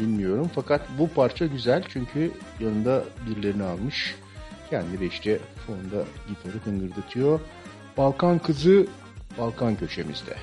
[0.00, 0.50] bilmiyorum.
[0.54, 4.14] Fakat bu parça güzel çünkü yanında birilerini almış.
[4.70, 7.40] Kendi de işte fonda gitarı tıngırdatıyor.
[7.96, 8.86] Balkan kızı
[9.38, 10.36] Balkan köşemizde.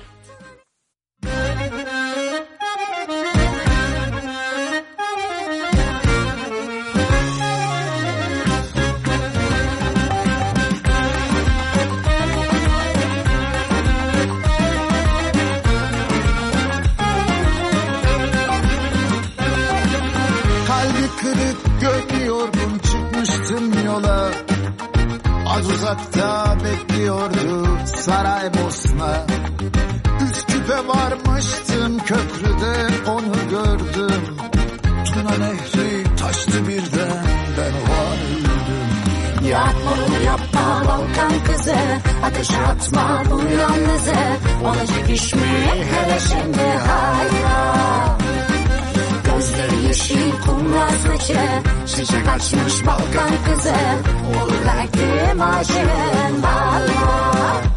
[23.60, 24.30] Yola
[25.46, 29.26] Az uzakta bekliyordu Saraybosna
[30.24, 32.74] Üsküp'e varmıştım köprüde
[33.10, 34.22] onu gördüm.
[35.04, 37.24] Tuna nehri taştı birden
[37.58, 38.52] ben vardım
[39.48, 41.76] Yapma bunu yapma Balkan kızı
[42.24, 44.14] Ateşe atma bu yalnızı.
[44.64, 48.18] Ona çekişme hele şimdi hala
[49.24, 50.31] Gözleri yeşil
[50.62, 51.38] kumral saçı
[51.86, 53.74] Çiçek açmış Balkan kızı.
[54.42, 57.71] Olur belki aşığın bağlı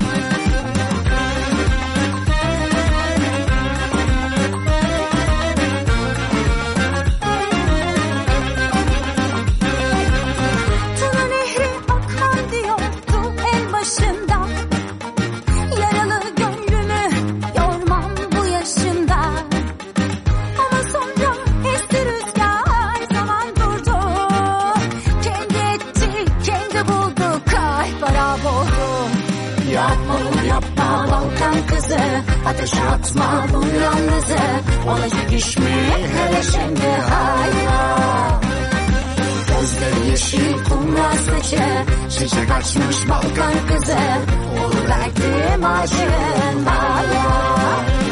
[32.45, 34.37] Ateşe atma bu yalnızı.
[34.87, 35.71] Ona çekişme
[36.15, 38.41] hele şimdi hala
[39.47, 41.63] Gözleri yeşil kumral saçı.
[42.09, 43.97] Çiçek açmış Balkan kızı.
[44.65, 48.04] Olur belki aşığın hala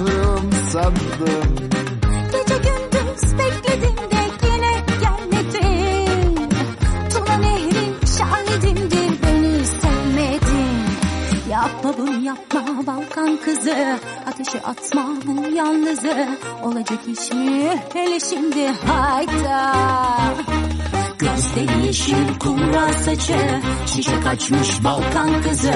[0.00, 1.56] unuttum sandım.
[2.32, 6.48] Gece gündüz bekledim de yine gelmedin.
[7.10, 10.80] Tuna nehrin şahidimdir beni sevmedin.
[11.50, 13.98] Yapma bunu yapma Balkan kızı.
[14.26, 16.28] Ateşe atma bu yalnızı.
[16.62, 17.82] Olacak iş mi?
[17.92, 19.74] Hele şimdi hayda.
[21.18, 23.60] Gözleri yeşil kumral saçı.
[23.86, 25.74] Şişe kaçmış Balkan kızı.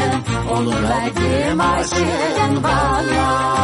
[0.51, 3.55] Olur verdim aşığın valla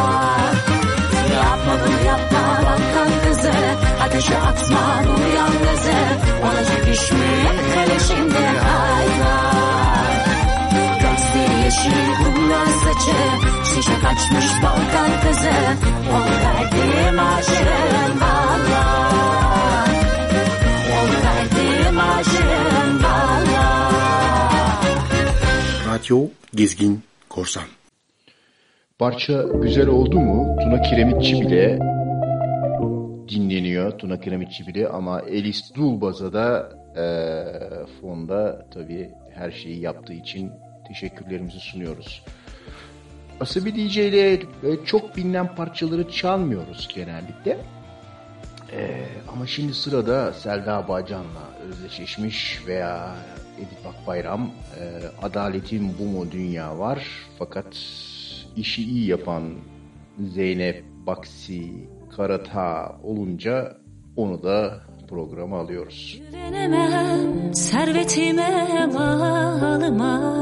[1.61, 2.41] Yapma bunu yapma.
[2.67, 3.53] Balkan kızı
[4.03, 5.99] Ateşe atma bu yalnızı.
[6.43, 7.27] Olacak iş mi
[7.75, 8.39] hele şimdi?
[8.39, 9.35] Hayda
[11.01, 13.17] Gözleri yeşil kumral saçı.
[13.65, 15.53] Şişe kaçmış Balkan kızı.
[16.13, 19.11] Onu verdim aşığın valla
[20.93, 23.91] Onu verdim aşığın valla
[25.89, 27.80] Radyo Gezgin Korsan.
[29.01, 30.57] Parça güzel oldu mu?
[30.61, 31.79] Tuna Kiremitçi bile
[33.29, 33.99] dinleniyor.
[33.99, 37.05] Tuna Kiremitçi bile ama Elis Dulbaz'a da e,
[38.01, 40.53] fonda tabii her şeyi yaptığı için
[40.89, 42.23] teşekkürlerimizi sunuyoruz.
[43.41, 44.41] Asabi DJ ile e,
[44.87, 47.59] çok bilinen parçaları çalmıyoruz genellikle.
[48.73, 53.17] E, ama şimdi sırada Selda Bağcan'la özdeşleşmiş veya
[53.59, 54.83] Edip Akbayram e,
[55.23, 57.07] Adaletin Bu Mu Dünya var.
[57.39, 57.77] Fakat
[58.57, 59.43] işi iyi yapan
[60.19, 63.77] Zeynep Baksi Karata olunca
[64.17, 66.21] onu da programa alıyoruz.
[66.27, 70.41] Güvenemem servetime malıma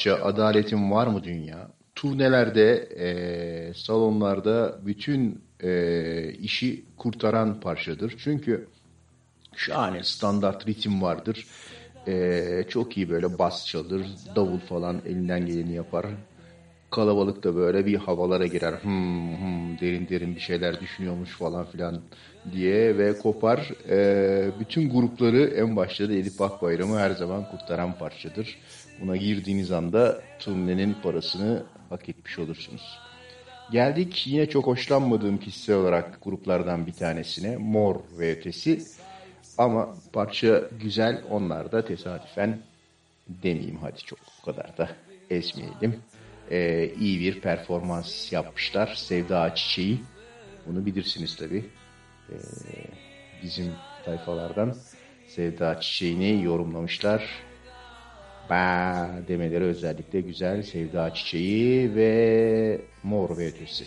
[0.00, 1.68] parça Adaletin Var mı Dünya?
[1.94, 8.14] Turnelerde, e, salonlarda bütün e, işi kurtaran parçadır.
[8.18, 8.68] Çünkü
[9.56, 11.46] şahane standart ritim vardır.
[12.08, 16.06] E, çok iyi böyle bas çalır, davul falan elinden geleni yapar.
[16.90, 18.74] kalabalık da böyle bir havalara girer.
[18.82, 22.00] Hmm, hmm, derin derin bir şeyler düşünüyormuş falan filan
[22.52, 23.70] diye ve kopar.
[23.90, 28.58] E, bütün grupları en başta da Edip Akbayram'ı her zaman kurtaran parçadır.
[29.00, 32.98] Buna girdiğiniz anda turnenin parasını hak etmiş olursunuz.
[33.72, 37.56] Geldik yine çok hoşlanmadığım kişisel olarak gruplardan bir tanesine.
[37.56, 38.82] Mor ve ötesi.
[39.58, 41.22] Ama parça güzel.
[41.30, 42.58] Onlar da tesadüfen
[43.28, 44.90] demeyeyim hadi çok o kadar da
[45.30, 46.00] ezmeyelim.
[46.50, 48.94] Ee, iyi bir performans yapmışlar.
[48.96, 50.00] Sevda Çiçeği.
[50.66, 51.64] Bunu bilirsiniz tabii.
[52.30, 52.34] Ee,
[53.42, 53.72] bizim
[54.04, 54.76] tayfalardan
[55.28, 57.49] Sevda Çiçeği'ni yorumlamışlar.
[58.50, 60.62] Ba demeleri özellikle güzel.
[60.62, 63.84] Sevda Çiçeği ve Mor ve Ötesi.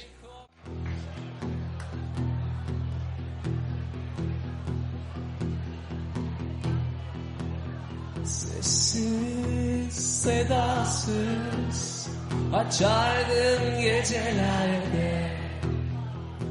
[8.23, 12.09] Sessiz, sedasız
[12.53, 15.31] Açardın gecelerde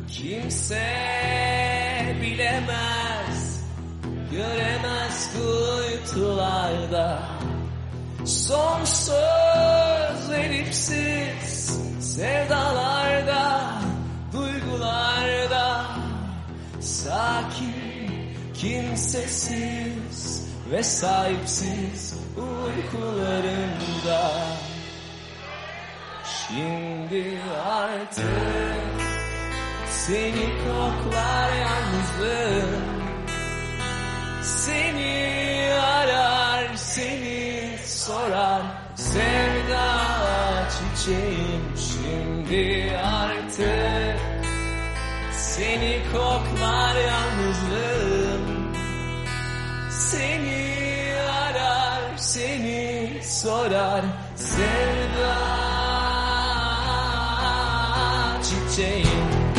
[0.09, 0.86] Kimse
[2.22, 3.64] bilemez
[4.32, 7.41] Göremez kuytularda
[8.24, 9.16] Sonsuz
[10.34, 13.72] elipsiz sevdalarda,
[14.32, 15.86] duygularda.
[16.80, 24.30] Sakin, kimsesiz ve sahipsiz uykularında.
[26.24, 28.22] Şimdi artık
[29.90, 33.02] seni koklar yalnızlığım
[34.42, 37.31] Seni arar, seni
[38.06, 38.62] sorar
[38.94, 39.88] Sevda
[40.70, 44.20] çiçeğim şimdi artık
[45.32, 48.72] Seni koklar yalnızlığım.
[49.90, 54.04] Seni arar, seni sorar
[54.36, 55.38] Sevda
[58.42, 59.52] çiçeğim.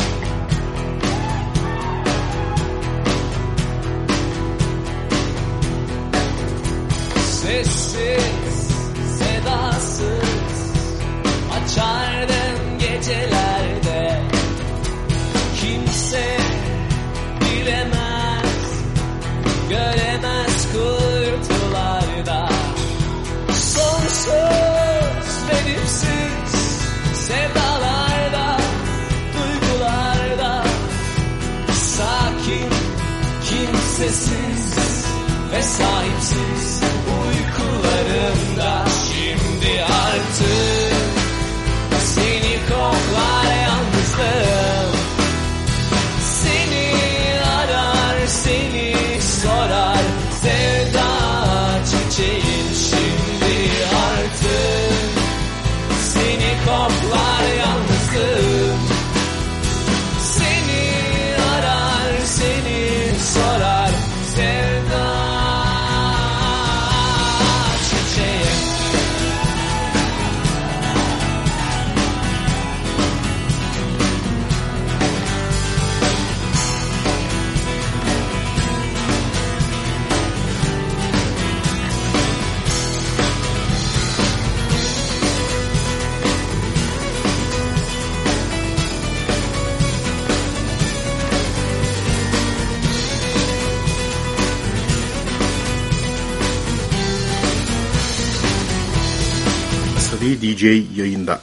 [7.44, 8.33] Sessiz,
[13.04, 14.22] gecelerde.
[15.62, 16.38] Kimse
[17.42, 18.64] bilemez
[19.70, 22.50] Göremez kurtularda
[23.50, 24.30] Sonsuz
[25.50, 26.52] verimsiz
[27.14, 28.58] Sevdalarda
[29.34, 30.64] Duygularda.
[31.74, 32.70] Sakin
[33.50, 34.78] Kimsesiz
[35.52, 36.12] ve sahipsiz
[100.24, 100.64] Asabi DJ
[100.98, 101.40] yayında.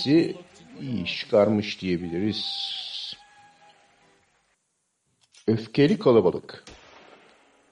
[0.00, 0.36] Ötesi
[0.80, 2.44] iyi çıkarmış diyebiliriz.
[5.46, 6.64] Öfkeli kalabalık.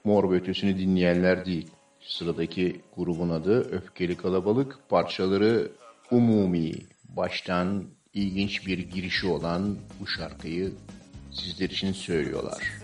[0.03, 1.67] Mor ötesini dinleyenler değil.
[2.01, 4.79] Sıradaki grubun adı Öfkeli Kalabalık.
[4.89, 5.71] Parçaları
[6.11, 6.73] umumi.
[7.03, 7.83] Baştan
[8.13, 10.71] ilginç bir girişi olan bu şarkıyı
[11.31, 12.78] sizler için söylüyorlar.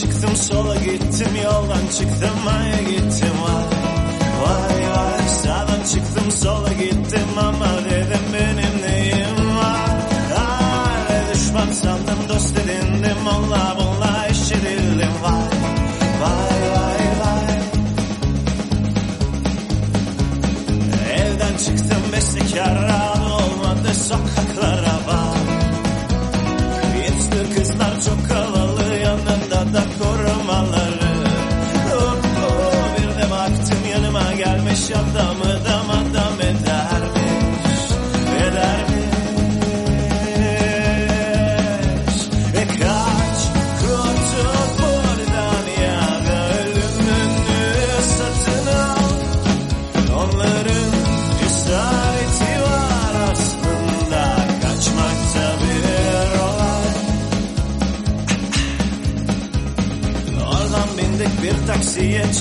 [0.00, 3.36] Çıktım sola gittim yoldan çıktım maya gittim.
[3.42, 3.64] Vay
[4.42, 6.67] Vay vay sağdan çıktım sola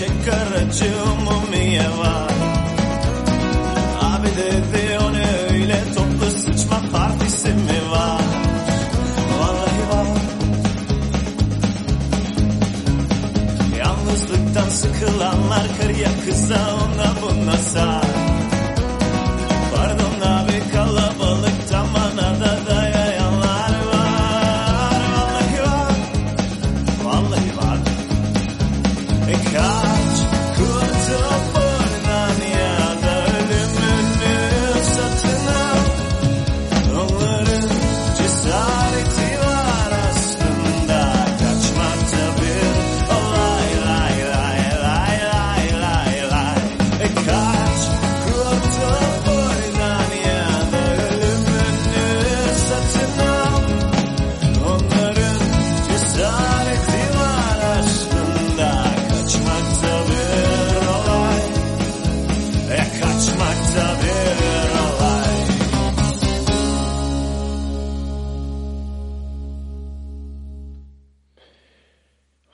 [0.06, 2.32] aracı umumiye var.
[4.02, 5.08] Abi dedi o
[5.54, 8.22] öyle toplu sıçma partisi mi var?
[9.40, 10.08] Vallahi var.
[13.78, 18.07] Yalnızlıktan sıkılanlar kırya kıza ona buna sar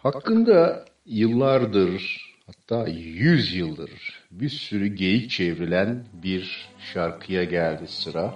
[0.04, 8.34] Hakkında yıllardır hatta yüz yıldır bir sürü geyik çevrilen bir şarkıya geldi sıra.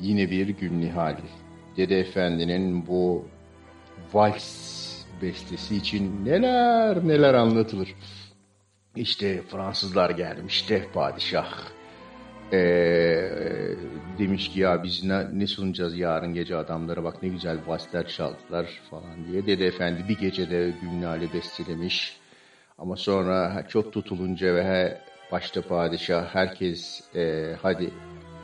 [0.00, 1.16] Yine bir gün Nihal.
[1.76, 3.28] Dede Efendi'nin bu
[4.12, 7.94] vals bestesi için neler neler anlatılır.
[8.96, 11.79] İşte Fransızlar gelmiş de padişah.
[12.52, 13.30] Ee,
[14.18, 18.66] demiş ki ya biz ne, ne sunacağız yarın gece adamlara bak ne güzel valsler çaldılar
[18.90, 19.46] falan diye.
[19.46, 22.20] Dede Efendi bir gecede Gülnale bestelemiş.
[22.78, 24.98] Ama sonra çok tutulunca ve he,
[25.32, 27.90] başta padişah herkes e, hadi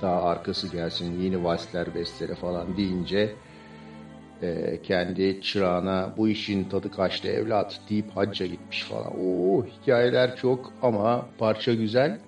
[0.02, 3.34] daha arkası gelsin yeni valsler bestele falan deyince
[4.42, 9.12] e, kendi çırağına bu işin tadı kaçtı evlat deyip hacca gitmiş falan.
[9.20, 12.18] Oo hikayeler çok ama parça güzel.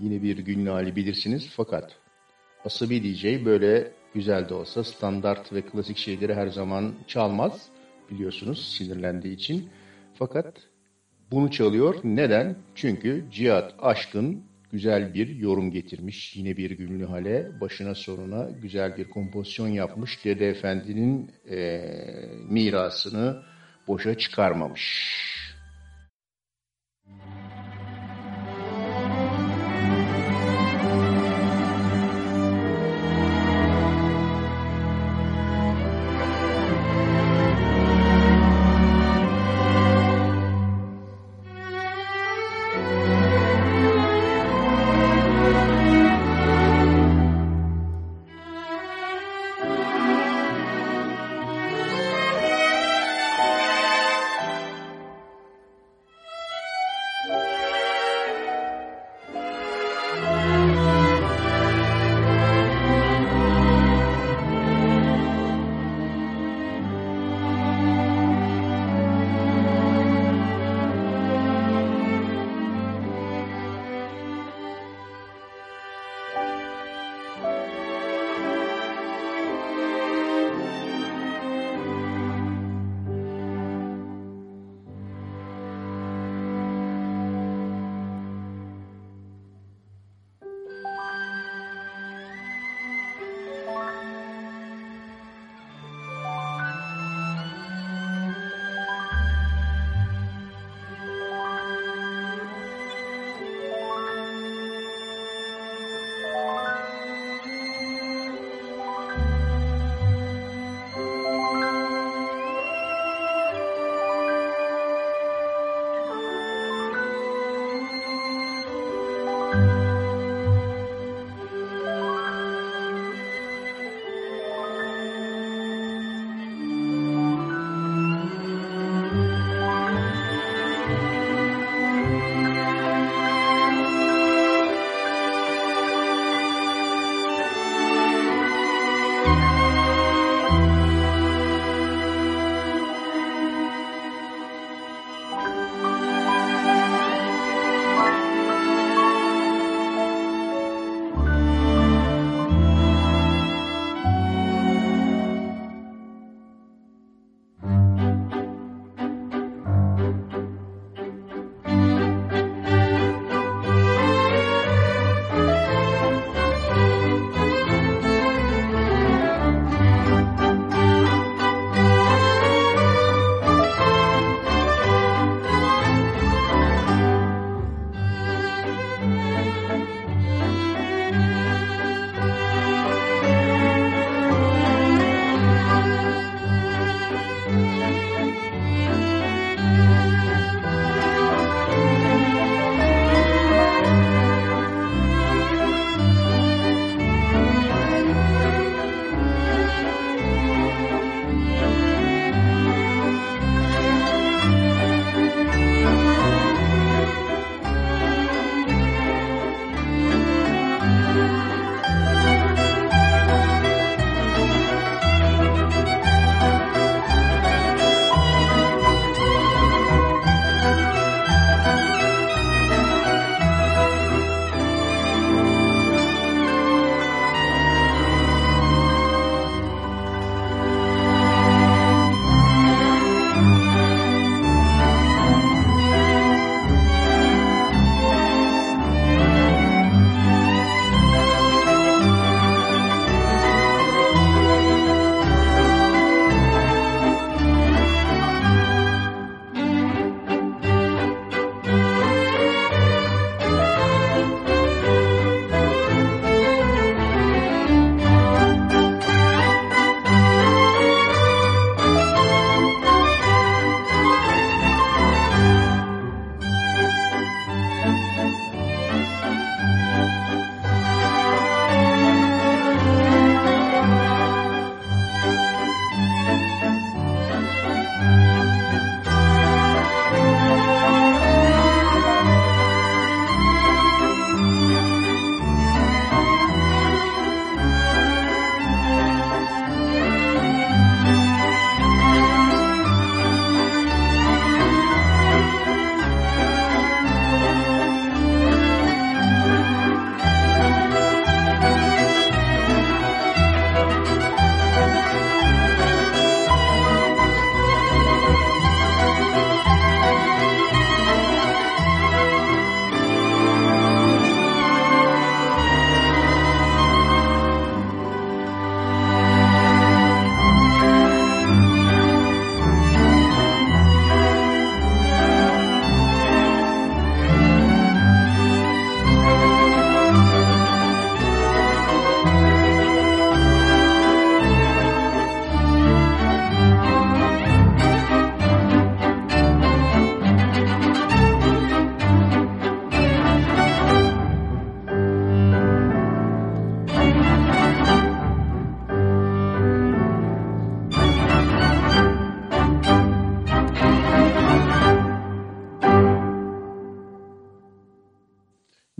[0.00, 1.96] Yine bir Gülnali bilirsiniz fakat
[2.64, 7.68] Asabi DJ böyle güzel de olsa standart ve klasik şeyleri her zaman çalmaz
[8.10, 9.68] biliyorsunuz sinirlendiği için.
[10.14, 10.56] Fakat
[11.30, 11.94] bunu çalıyor.
[12.04, 12.56] Neden?
[12.74, 16.36] Çünkü Cihat Aşkın güzel bir yorum getirmiş.
[16.36, 20.24] Yine bir Gülnü Hale başına sonuna güzel bir kompozisyon yapmış.
[20.24, 23.42] Dede Efendi'nin eee, mirasını
[23.88, 25.35] boşa çıkarmamış.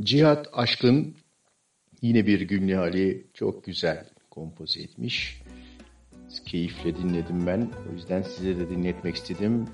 [0.06, 1.16] Cihat Aşkın
[2.02, 5.42] yine bir Günlü hali çok güzel kompoze etmiş.
[6.46, 7.70] Keyifle dinledim ben.
[7.90, 9.68] O yüzden size de dinletmek istedim.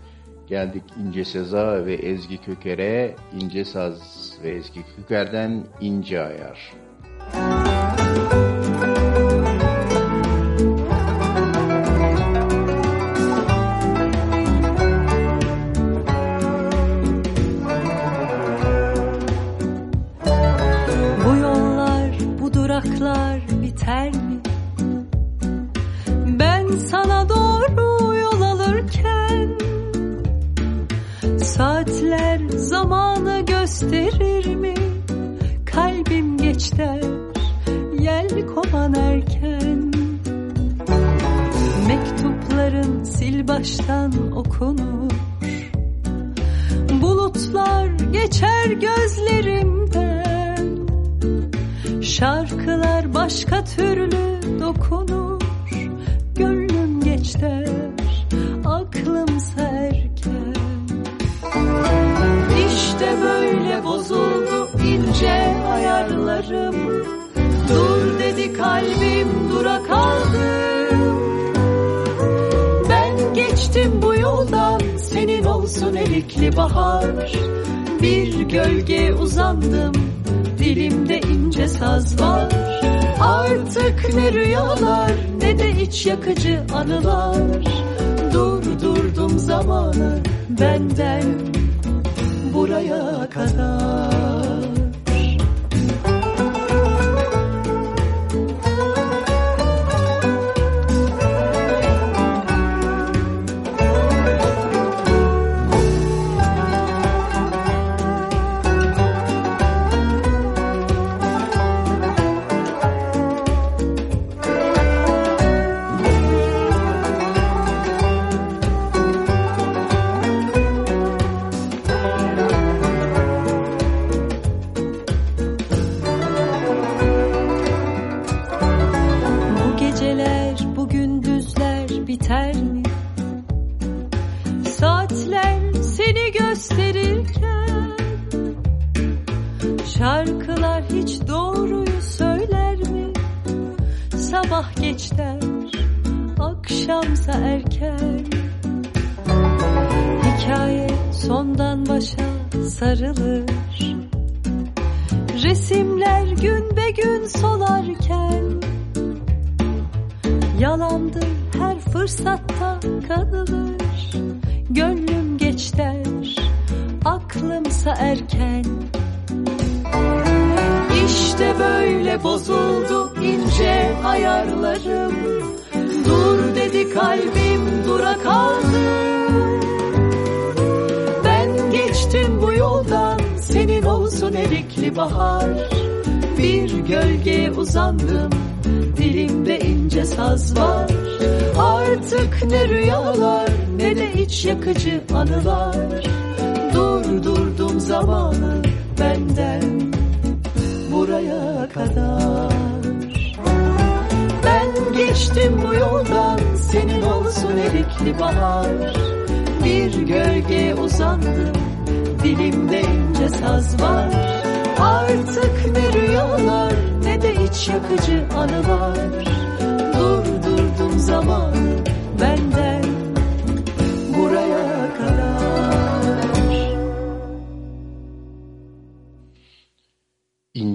[0.49, 3.17] Geldik İnce Seza ve Ezgi Köker'e.
[3.41, 6.73] İnce Saz ve Ezgi Köker'den İnce Ayar.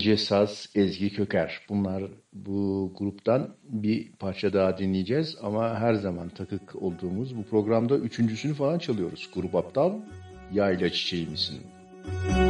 [0.08, 1.62] Ece Saz, Ezgi Köker.
[1.70, 2.04] Bunlar
[2.34, 8.80] bu gruptan bir parça daha dinleyeceğiz ama her zaman takık olduğumuz bu programda üçüncüsünü falan
[8.80, 9.30] çalıyoruz.
[9.36, 9.94] Grup Aptal,
[10.54, 11.58] Yayla Çiçeğimizin.
[12.28, 12.47] Müzik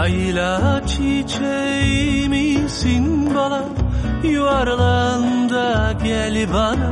[0.00, 3.64] Layla çiçeği misin bala
[4.24, 6.90] Yuvarlan da gel bana.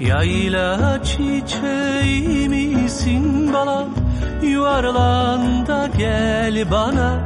[0.00, 3.86] Yayla çiçeği misin bala
[4.42, 7.20] Yuvarlan da gel bana.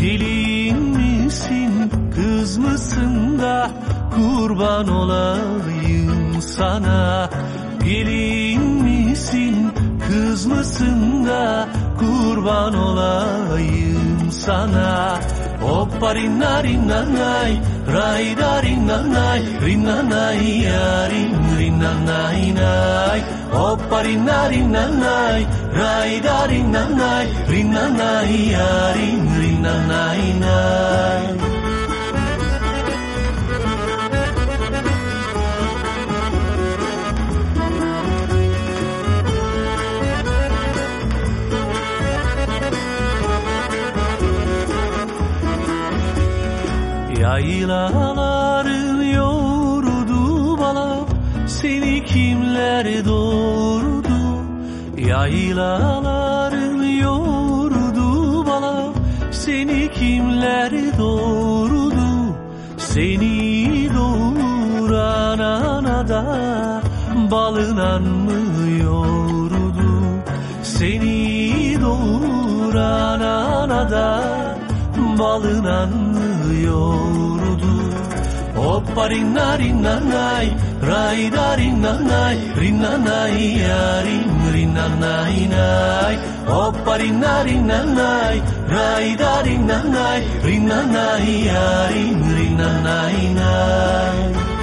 [0.00, 3.70] Gelin misin kız mısın da
[4.14, 7.30] Kurban olayım sana?
[7.84, 9.72] Gelin misin
[10.08, 11.68] kızmasın da
[11.98, 15.18] kurban olayım sana.
[15.60, 17.60] Hoppa rinna rinna nay,
[17.92, 23.20] ray da rinna nay, rinna nay ya rin rinna nay nay.
[23.52, 25.46] Hoppa rinna rinna nay,
[25.78, 28.94] ray da rinna nay, rinna nay ya
[29.40, 31.55] rinna nay nay.
[47.26, 50.98] Yaylaların yoğurdu bala
[51.46, 54.18] Seni kimler doğurdu?
[54.96, 58.92] Yaylaların yoğurdu bala
[59.30, 62.36] Seni kimler doğurdu?
[62.76, 66.24] Seni doğuran anada
[67.30, 69.90] Balınan mı yoğurdu
[70.62, 74.55] Seni doğuran anada
[75.18, 77.74] Balınan mı yoğurdu
[78.56, 80.48] Hoppa rinna rinna nay
[80.88, 86.18] Rai da rinna nay Rinna nay ya rin rinna nay nay.
[86.46, 88.40] Hoppa rinna rinna nay
[88.70, 94.55] Rai da rinna nay Rinna nay ya rin rinna nay nay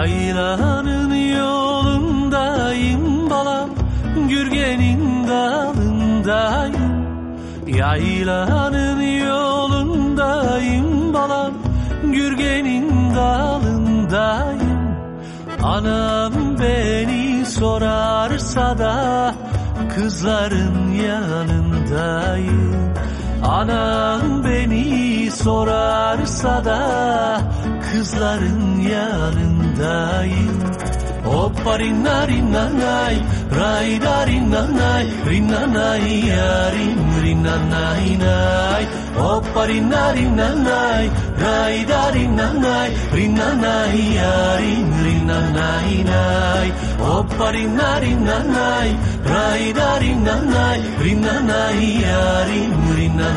[0.00, 3.70] Yaylanın yolundayım balam
[4.28, 7.06] Gürgenin dalındayım.
[7.66, 11.52] Yaylanın yolundayım balam
[12.02, 14.80] Gürgenin dalındayım.
[15.62, 19.34] Anam beni sorarsa da
[19.94, 22.94] Kızların yanındayım.
[23.44, 27.40] Anam beni sorarsa da
[27.92, 30.60] Kızların yanındayım dayım
[31.24, 33.16] Hoppa rinna rinna nay
[33.58, 38.84] Ray da rinna nay Rinna nay yarim rinna nay nay
[39.20, 41.04] Hoppa rinna rinna nay
[41.44, 46.68] Ray da rinna nay Rinna nay yarim rinna nay nay
[47.04, 48.88] Hoppa rinna rinna nay
[49.32, 53.30] Ray da rinna nay Rinna nay yarim rinna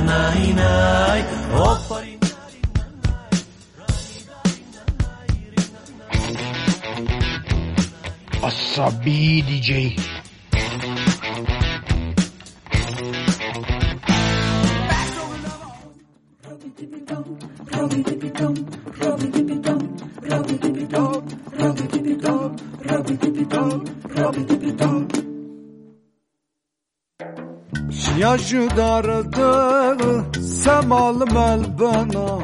[8.74, 9.70] Asabi DJ.
[28.18, 32.40] Yaşu dardı semal melbena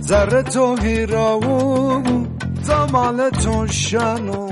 [0.00, 2.02] Zerre to hiravu
[2.62, 4.48] Zamale to şanu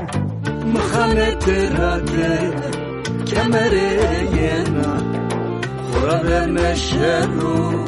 [0.73, 2.53] مخانه تراده
[3.27, 3.89] کمره
[4.37, 4.97] ینا
[5.91, 7.85] خورا مشهرو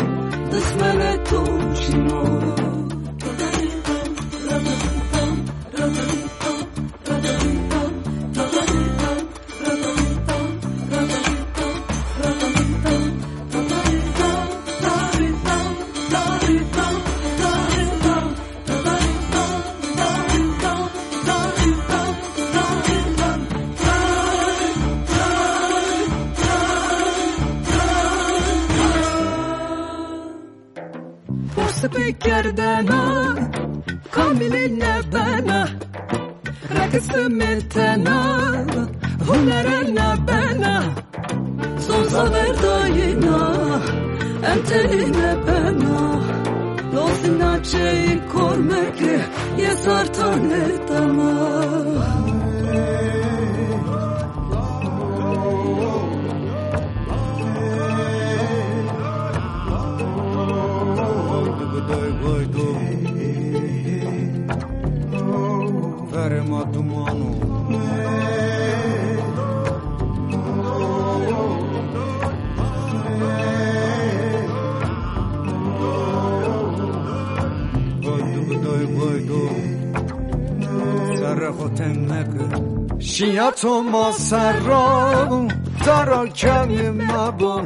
[87.40, 87.62] bu.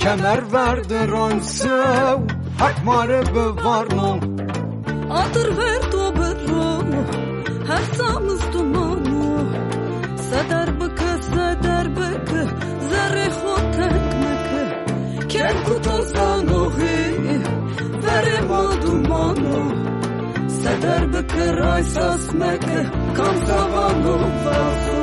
[0.00, 2.18] Kemer verdi ronsev
[2.58, 4.10] hak mare be varno
[5.10, 6.88] Atır ver to berrom
[7.68, 9.38] her samız dumamo
[10.30, 12.42] Sadar bıkı sadar bıkı.
[12.88, 16.96] Zerre hotek mıkı Ken kuto zanohi
[18.04, 19.60] verem o dumano
[20.48, 22.80] Sadar bıkı raysas mıkı
[23.16, 24.97] kam zavano vazo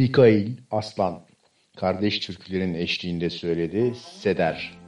[0.00, 1.20] Mikail Aslan
[1.76, 4.78] kardeş türkülerin eşliğinde söyledi Seder.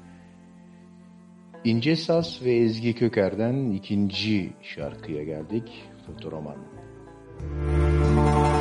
[1.64, 5.68] İnce Saz ve Ezgi Köker'den ikinci şarkıya geldik.
[6.06, 6.56] Fotoroman.
[7.50, 8.51] Doldu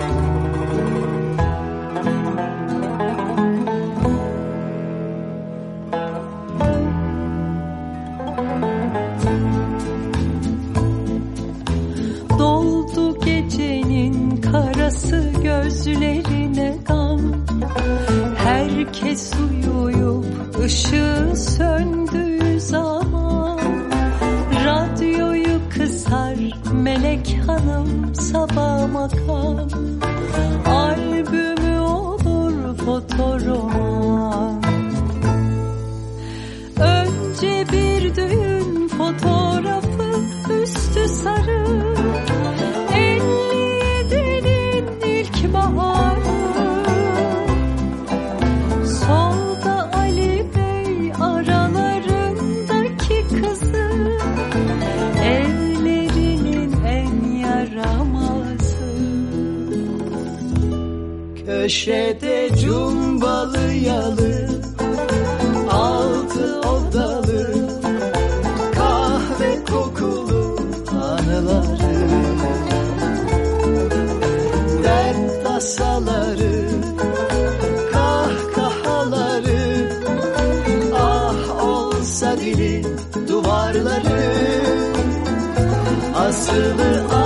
[19.01, 20.25] Herkes uyuyup
[20.59, 23.59] ışığı söndüğü zaman
[24.65, 26.35] Radyoyu kısar
[26.73, 29.69] melek hanım sabah makam
[30.65, 34.61] Albümü olur fotoroman
[36.79, 40.13] Önce bir düğün fotoğrafı
[40.61, 41.60] üstü sarı
[61.71, 64.49] Köşede cumbalı yalı
[65.71, 67.69] Altı odalı
[68.75, 70.57] Kahve kokulu
[70.91, 72.09] anıları
[74.83, 76.69] Dert tasaları
[77.91, 79.91] Kahkahaları
[80.95, 82.85] Ah olsa dili
[83.27, 84.31] duvarları
[86.15, 87.20] Asılı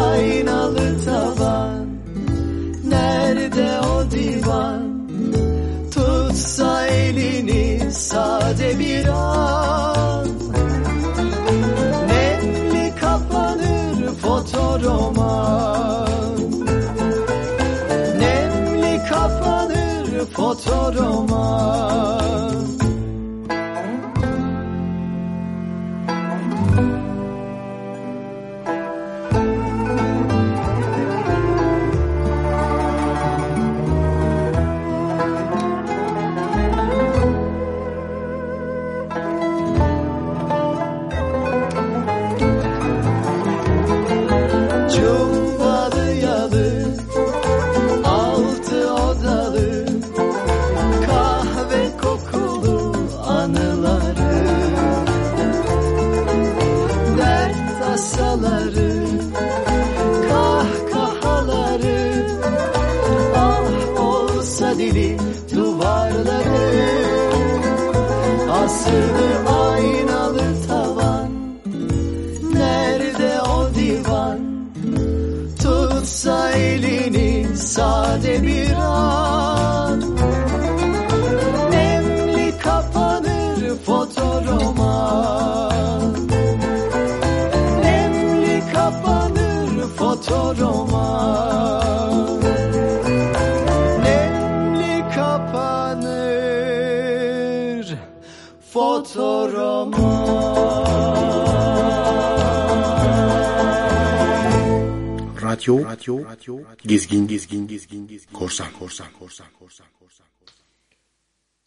[105.65, 110.27] Radyo, radyo, radyo, gezgin, gezgin, gezgin, gezgin, korsan, korsan, korsan, korsan, korsan.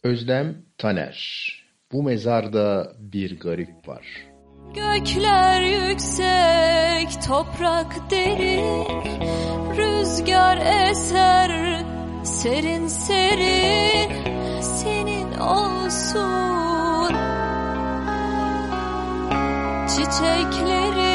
[0.03, 1.17] Özlem Taner.
[1.91, 4.05] Bu mezarda bir garip var.
[4.75, 8.85] Gökler yüksek, toprak derin,
[9.77, 11.83] rüzgar eser,
[12.23, 14.11] serin serin,
[14.61, 17.15] senin olsun.
[19.87, 21.08] Çiçekleri, çiçekleri.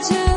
[0.00, 0.31] Sonuna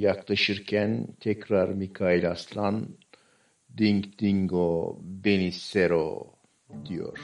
[0.00, 2.88] yaklaşırken tekrar Mikail Aslan
[3.78, 6.34] Ding Dingo Benisero
[6.88, 7.18] diyor.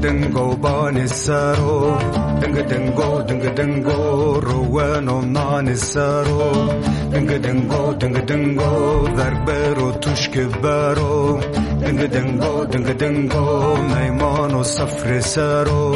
[0.00, 1.98] Dingo Banisaro.
[2.40, 6.68] Dingo Dingo Dingo Dingo Ruano Nanisaro
[7.10, 9.92] Dingo dingo dingo dingo Verbero
[11.80, 15.92] tuşke bero Dingo dingo dingo dingo Meymano safre saro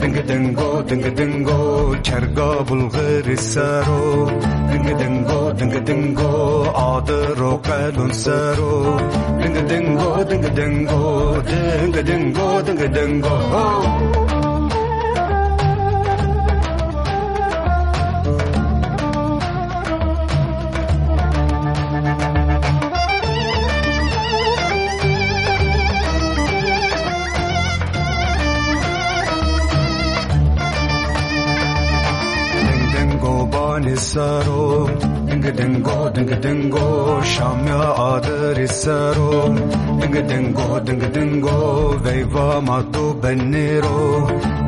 [0.00, 4.28] Dingo dingo dingo dingo Çerga bulgari saro
[4.72, 8.98] Dingo dingo dingo dingo Adro qalun saro
[9.42, 14.45] Dingo dingo dingo dingo Dingo dingo dingo dingo
[34.16, 34.88] isaro
[35.28, 36.86] dinga dingo dinga dingo
[37.32, 37.80] shamya
[38.10, 39.32] adar isaro
[40.00, 41.56] dinga dingo dinga dingo
[42.04, 44.00] veva matu benero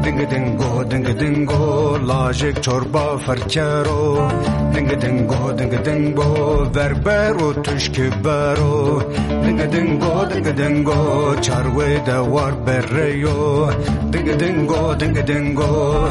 [0.08, 4.30] Dinga dingo, dinga dingo, lajek çorba ferkero.
[4.74, 6.28] Dinga dingo, dinga dingo,
[6.74, 9.02] verbero tuşki bero.
[9.44, 10.96] Dinga dingo, dinga dingo,
[11.42, 13.68] çarwe de var berreyo.
[14.12, 15.70] Dinga dingo, dinga dingo,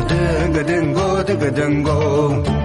[0.09, 1.97] dinga dingo, dinga dingo.
[2.45, 2.57] Dingo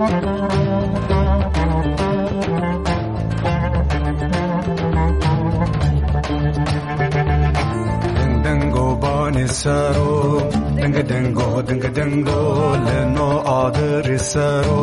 [0.00, 0.35] bani
[9.46, 10.12] ಆದರಿಸರೋ
[10.78, 12.38] ದಂಗ ದಂಗೋ ದಂಗ ದಂಗೋ
[12.86, 14.78] ಲನೋ ಆದರಿಸರೋ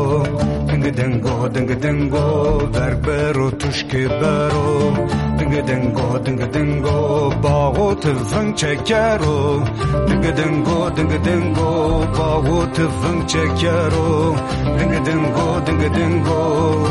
[0.69, 2.23] ದಂಗ ದಂಗೋ ದಂಗ ದಂಗೋ
[2.75, 4.63] ದರ್ಬರು ತುಷ್ಕೆ ಬರೋ
[5.53, 9.61] dingi dingo dingi dingo bawo tıvın çeker o
[10.09, 14.35] dingi dingo dingi dingo bawo tıvın çeker o
[14.79, 16.39] dingi dingo dingi dingo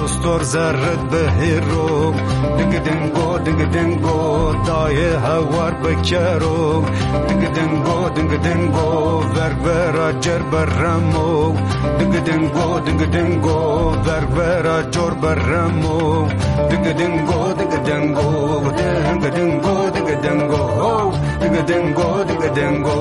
[0.07, 2.15] stor zarret behir o
[2.59, 6.85] dingi dingo dingi dingo daye havar beker o
[7.29, 11.55] dingi dingo dingi dingo ver ver acer berram o
[11.99, 13.59] dingi dingo dingi dingo
[14.07, 16.29] ver ver acer berram o
[16.71, 22.97] dingi dingo dingi dingo dinga dingo, dinga dingo, dinga dingo, dinga dingo,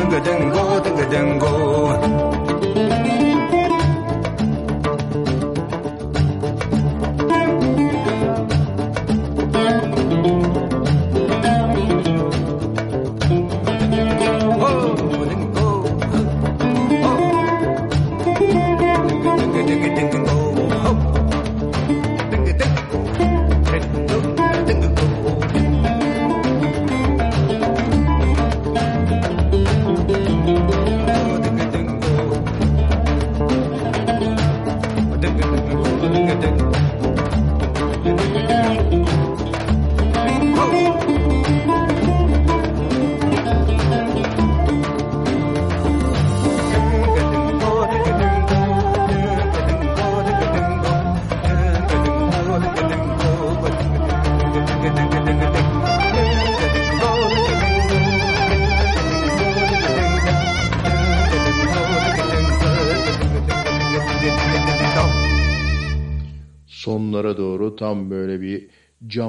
[0.00, 1.71] dinga dingo, dinga dingo.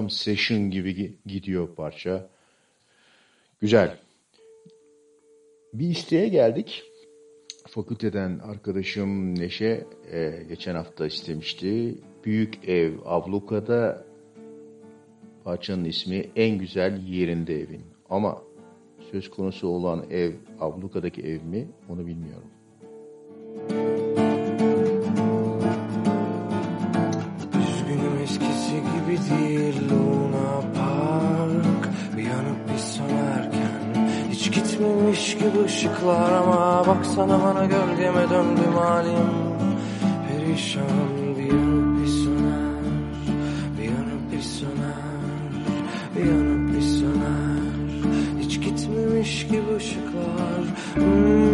[0.04, 2.30] Jam session gibi gi- gidiyor parça.
[3.62, 3.98] Güzel.
[5.74, 6.84] Bir isteğe geldik.
[7.68, 11.96] Fakülteden arkadaşım Neşe e, geçen hafta istemişti.
[12.26, 14.06] Büyük Ev Avluka'da
[15.44, 17.84] parçanın ismi En Güzel Yerinde Evin.
[18.10, 18.42] Ama
[19.12, 22.50] söz konusu olan ev Avluka'daki ev mi onu bilmiyorum.
[23.70, 23.93] Üzgünüm
[28.74, 31.90] eskisi gibi değil Luna Park.
[32.18, 39.30] Bir yanıp bir sönerken Hiç gitmemiş gibi ışıklar ama Baksana bana gölgeme döndüm halim.
[40.28, 40.84] Perişan
[41.38, 42.84] bir yanıp bir söner
[43.78, 45.04] Bir yanıp bir söner
[46.16, 47.64] Bir yanıp bir söner.
[48.40, 50.64] Hiç gitmemiş gibi ışıklar
[50.94, 51.53] Hmm.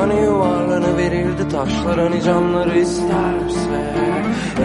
[0.00, 2.22] Hani yuvarlanı verirdi taşlar hani
[2.74, 3.94] isterse.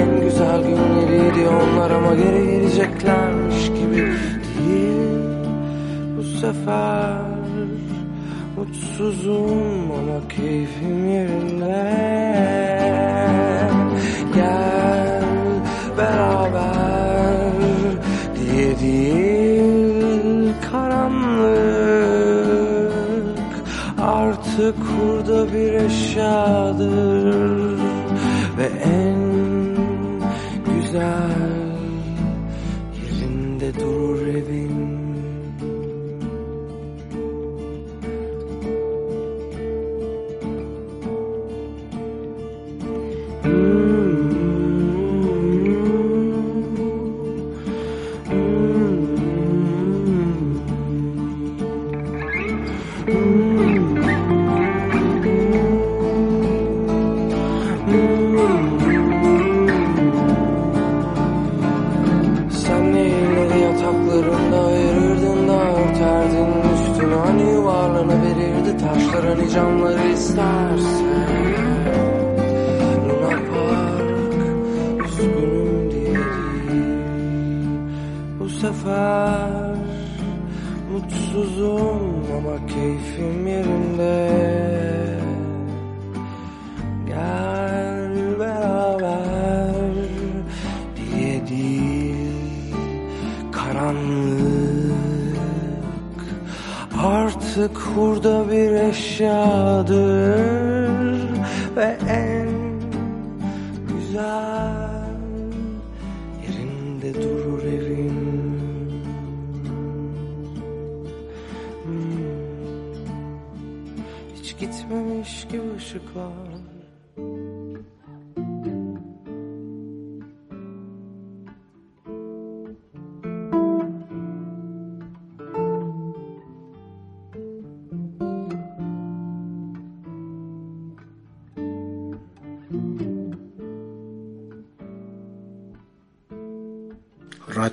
[0.02, 5.20] En güzel günleriydi onlar ama geri geleceklermiş gibi değil.
[6.18, 7.18] Bu sefer
[8.58, 11.92] mutsuzum ama keyfim yerinde.
[14.36, 15.24] Gel
[15.98, 16.75] beraber
[24.56, 27.36] artık burada bir eşyadır
[28.58, 29.20] ve en
[30.66, 31.35] güzel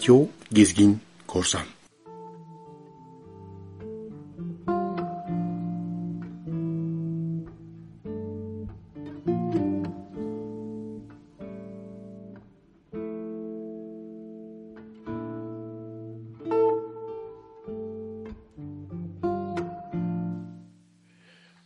[0.02, 1.62] Radyo Gezgin Korsan.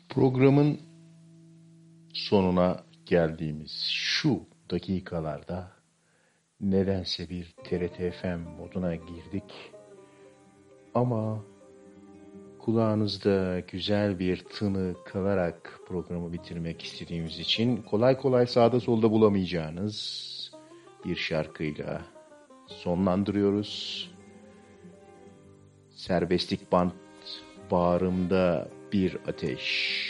[0.09, 0.81] Programın
[2.13, 4.41] sonuna geldiğimiz şu
[4.71, 5.76] dakikalarda
[6.61, 9.73] nedense bir TRT FM moduna girdik.
[10.95, 11.45] Ama
[12.59, 20.37] kulağınızda güzel bir tını kalarak programı bitirmek istediğimiz için kolay kolay sağda solda bulamayacağınız
[21.05, 22.03] bir şarkıyla
[22.67, 24.11] sonlandırıyoruz.
[25.91, 26.91] Serbestlik band
[27.71, 30.06] bağrımda bir ateş.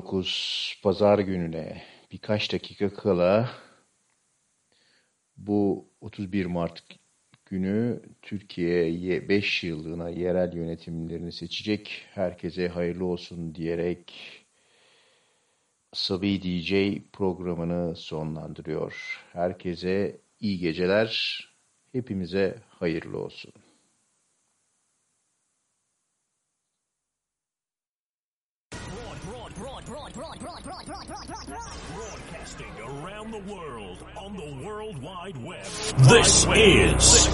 [0.00, 1.82] 2019 Pazar gününe
[2.12, 3.50] birkaç dakika kala
[5.36, 6.82] bu 31 Mart
[7.46, 12.06] günü Türkiye 5 yıllığına yerel yönetimlerini seçecek.
[12.14, 14.12] Herkese hayırlı olsun diyerek
[15.92, 19.24] Sabi DJ programını sonlandırıyor.
[19.32, 21.40] Herkese iyi geceler.
[21.92, 23.52] Hepimize hayırlı olsun.
[34.90, 35.62] World Wide Web.
[35.98, 37.28] This is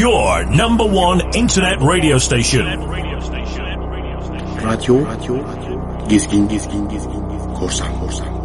[0.00, 2.66] your number one internet radio station.
[4.66, 5.38] Radyo, radyo,
[6.08, 7.22] gezgin, gezgin, gezgin,
[7.54, 8.41] korsan, korsan.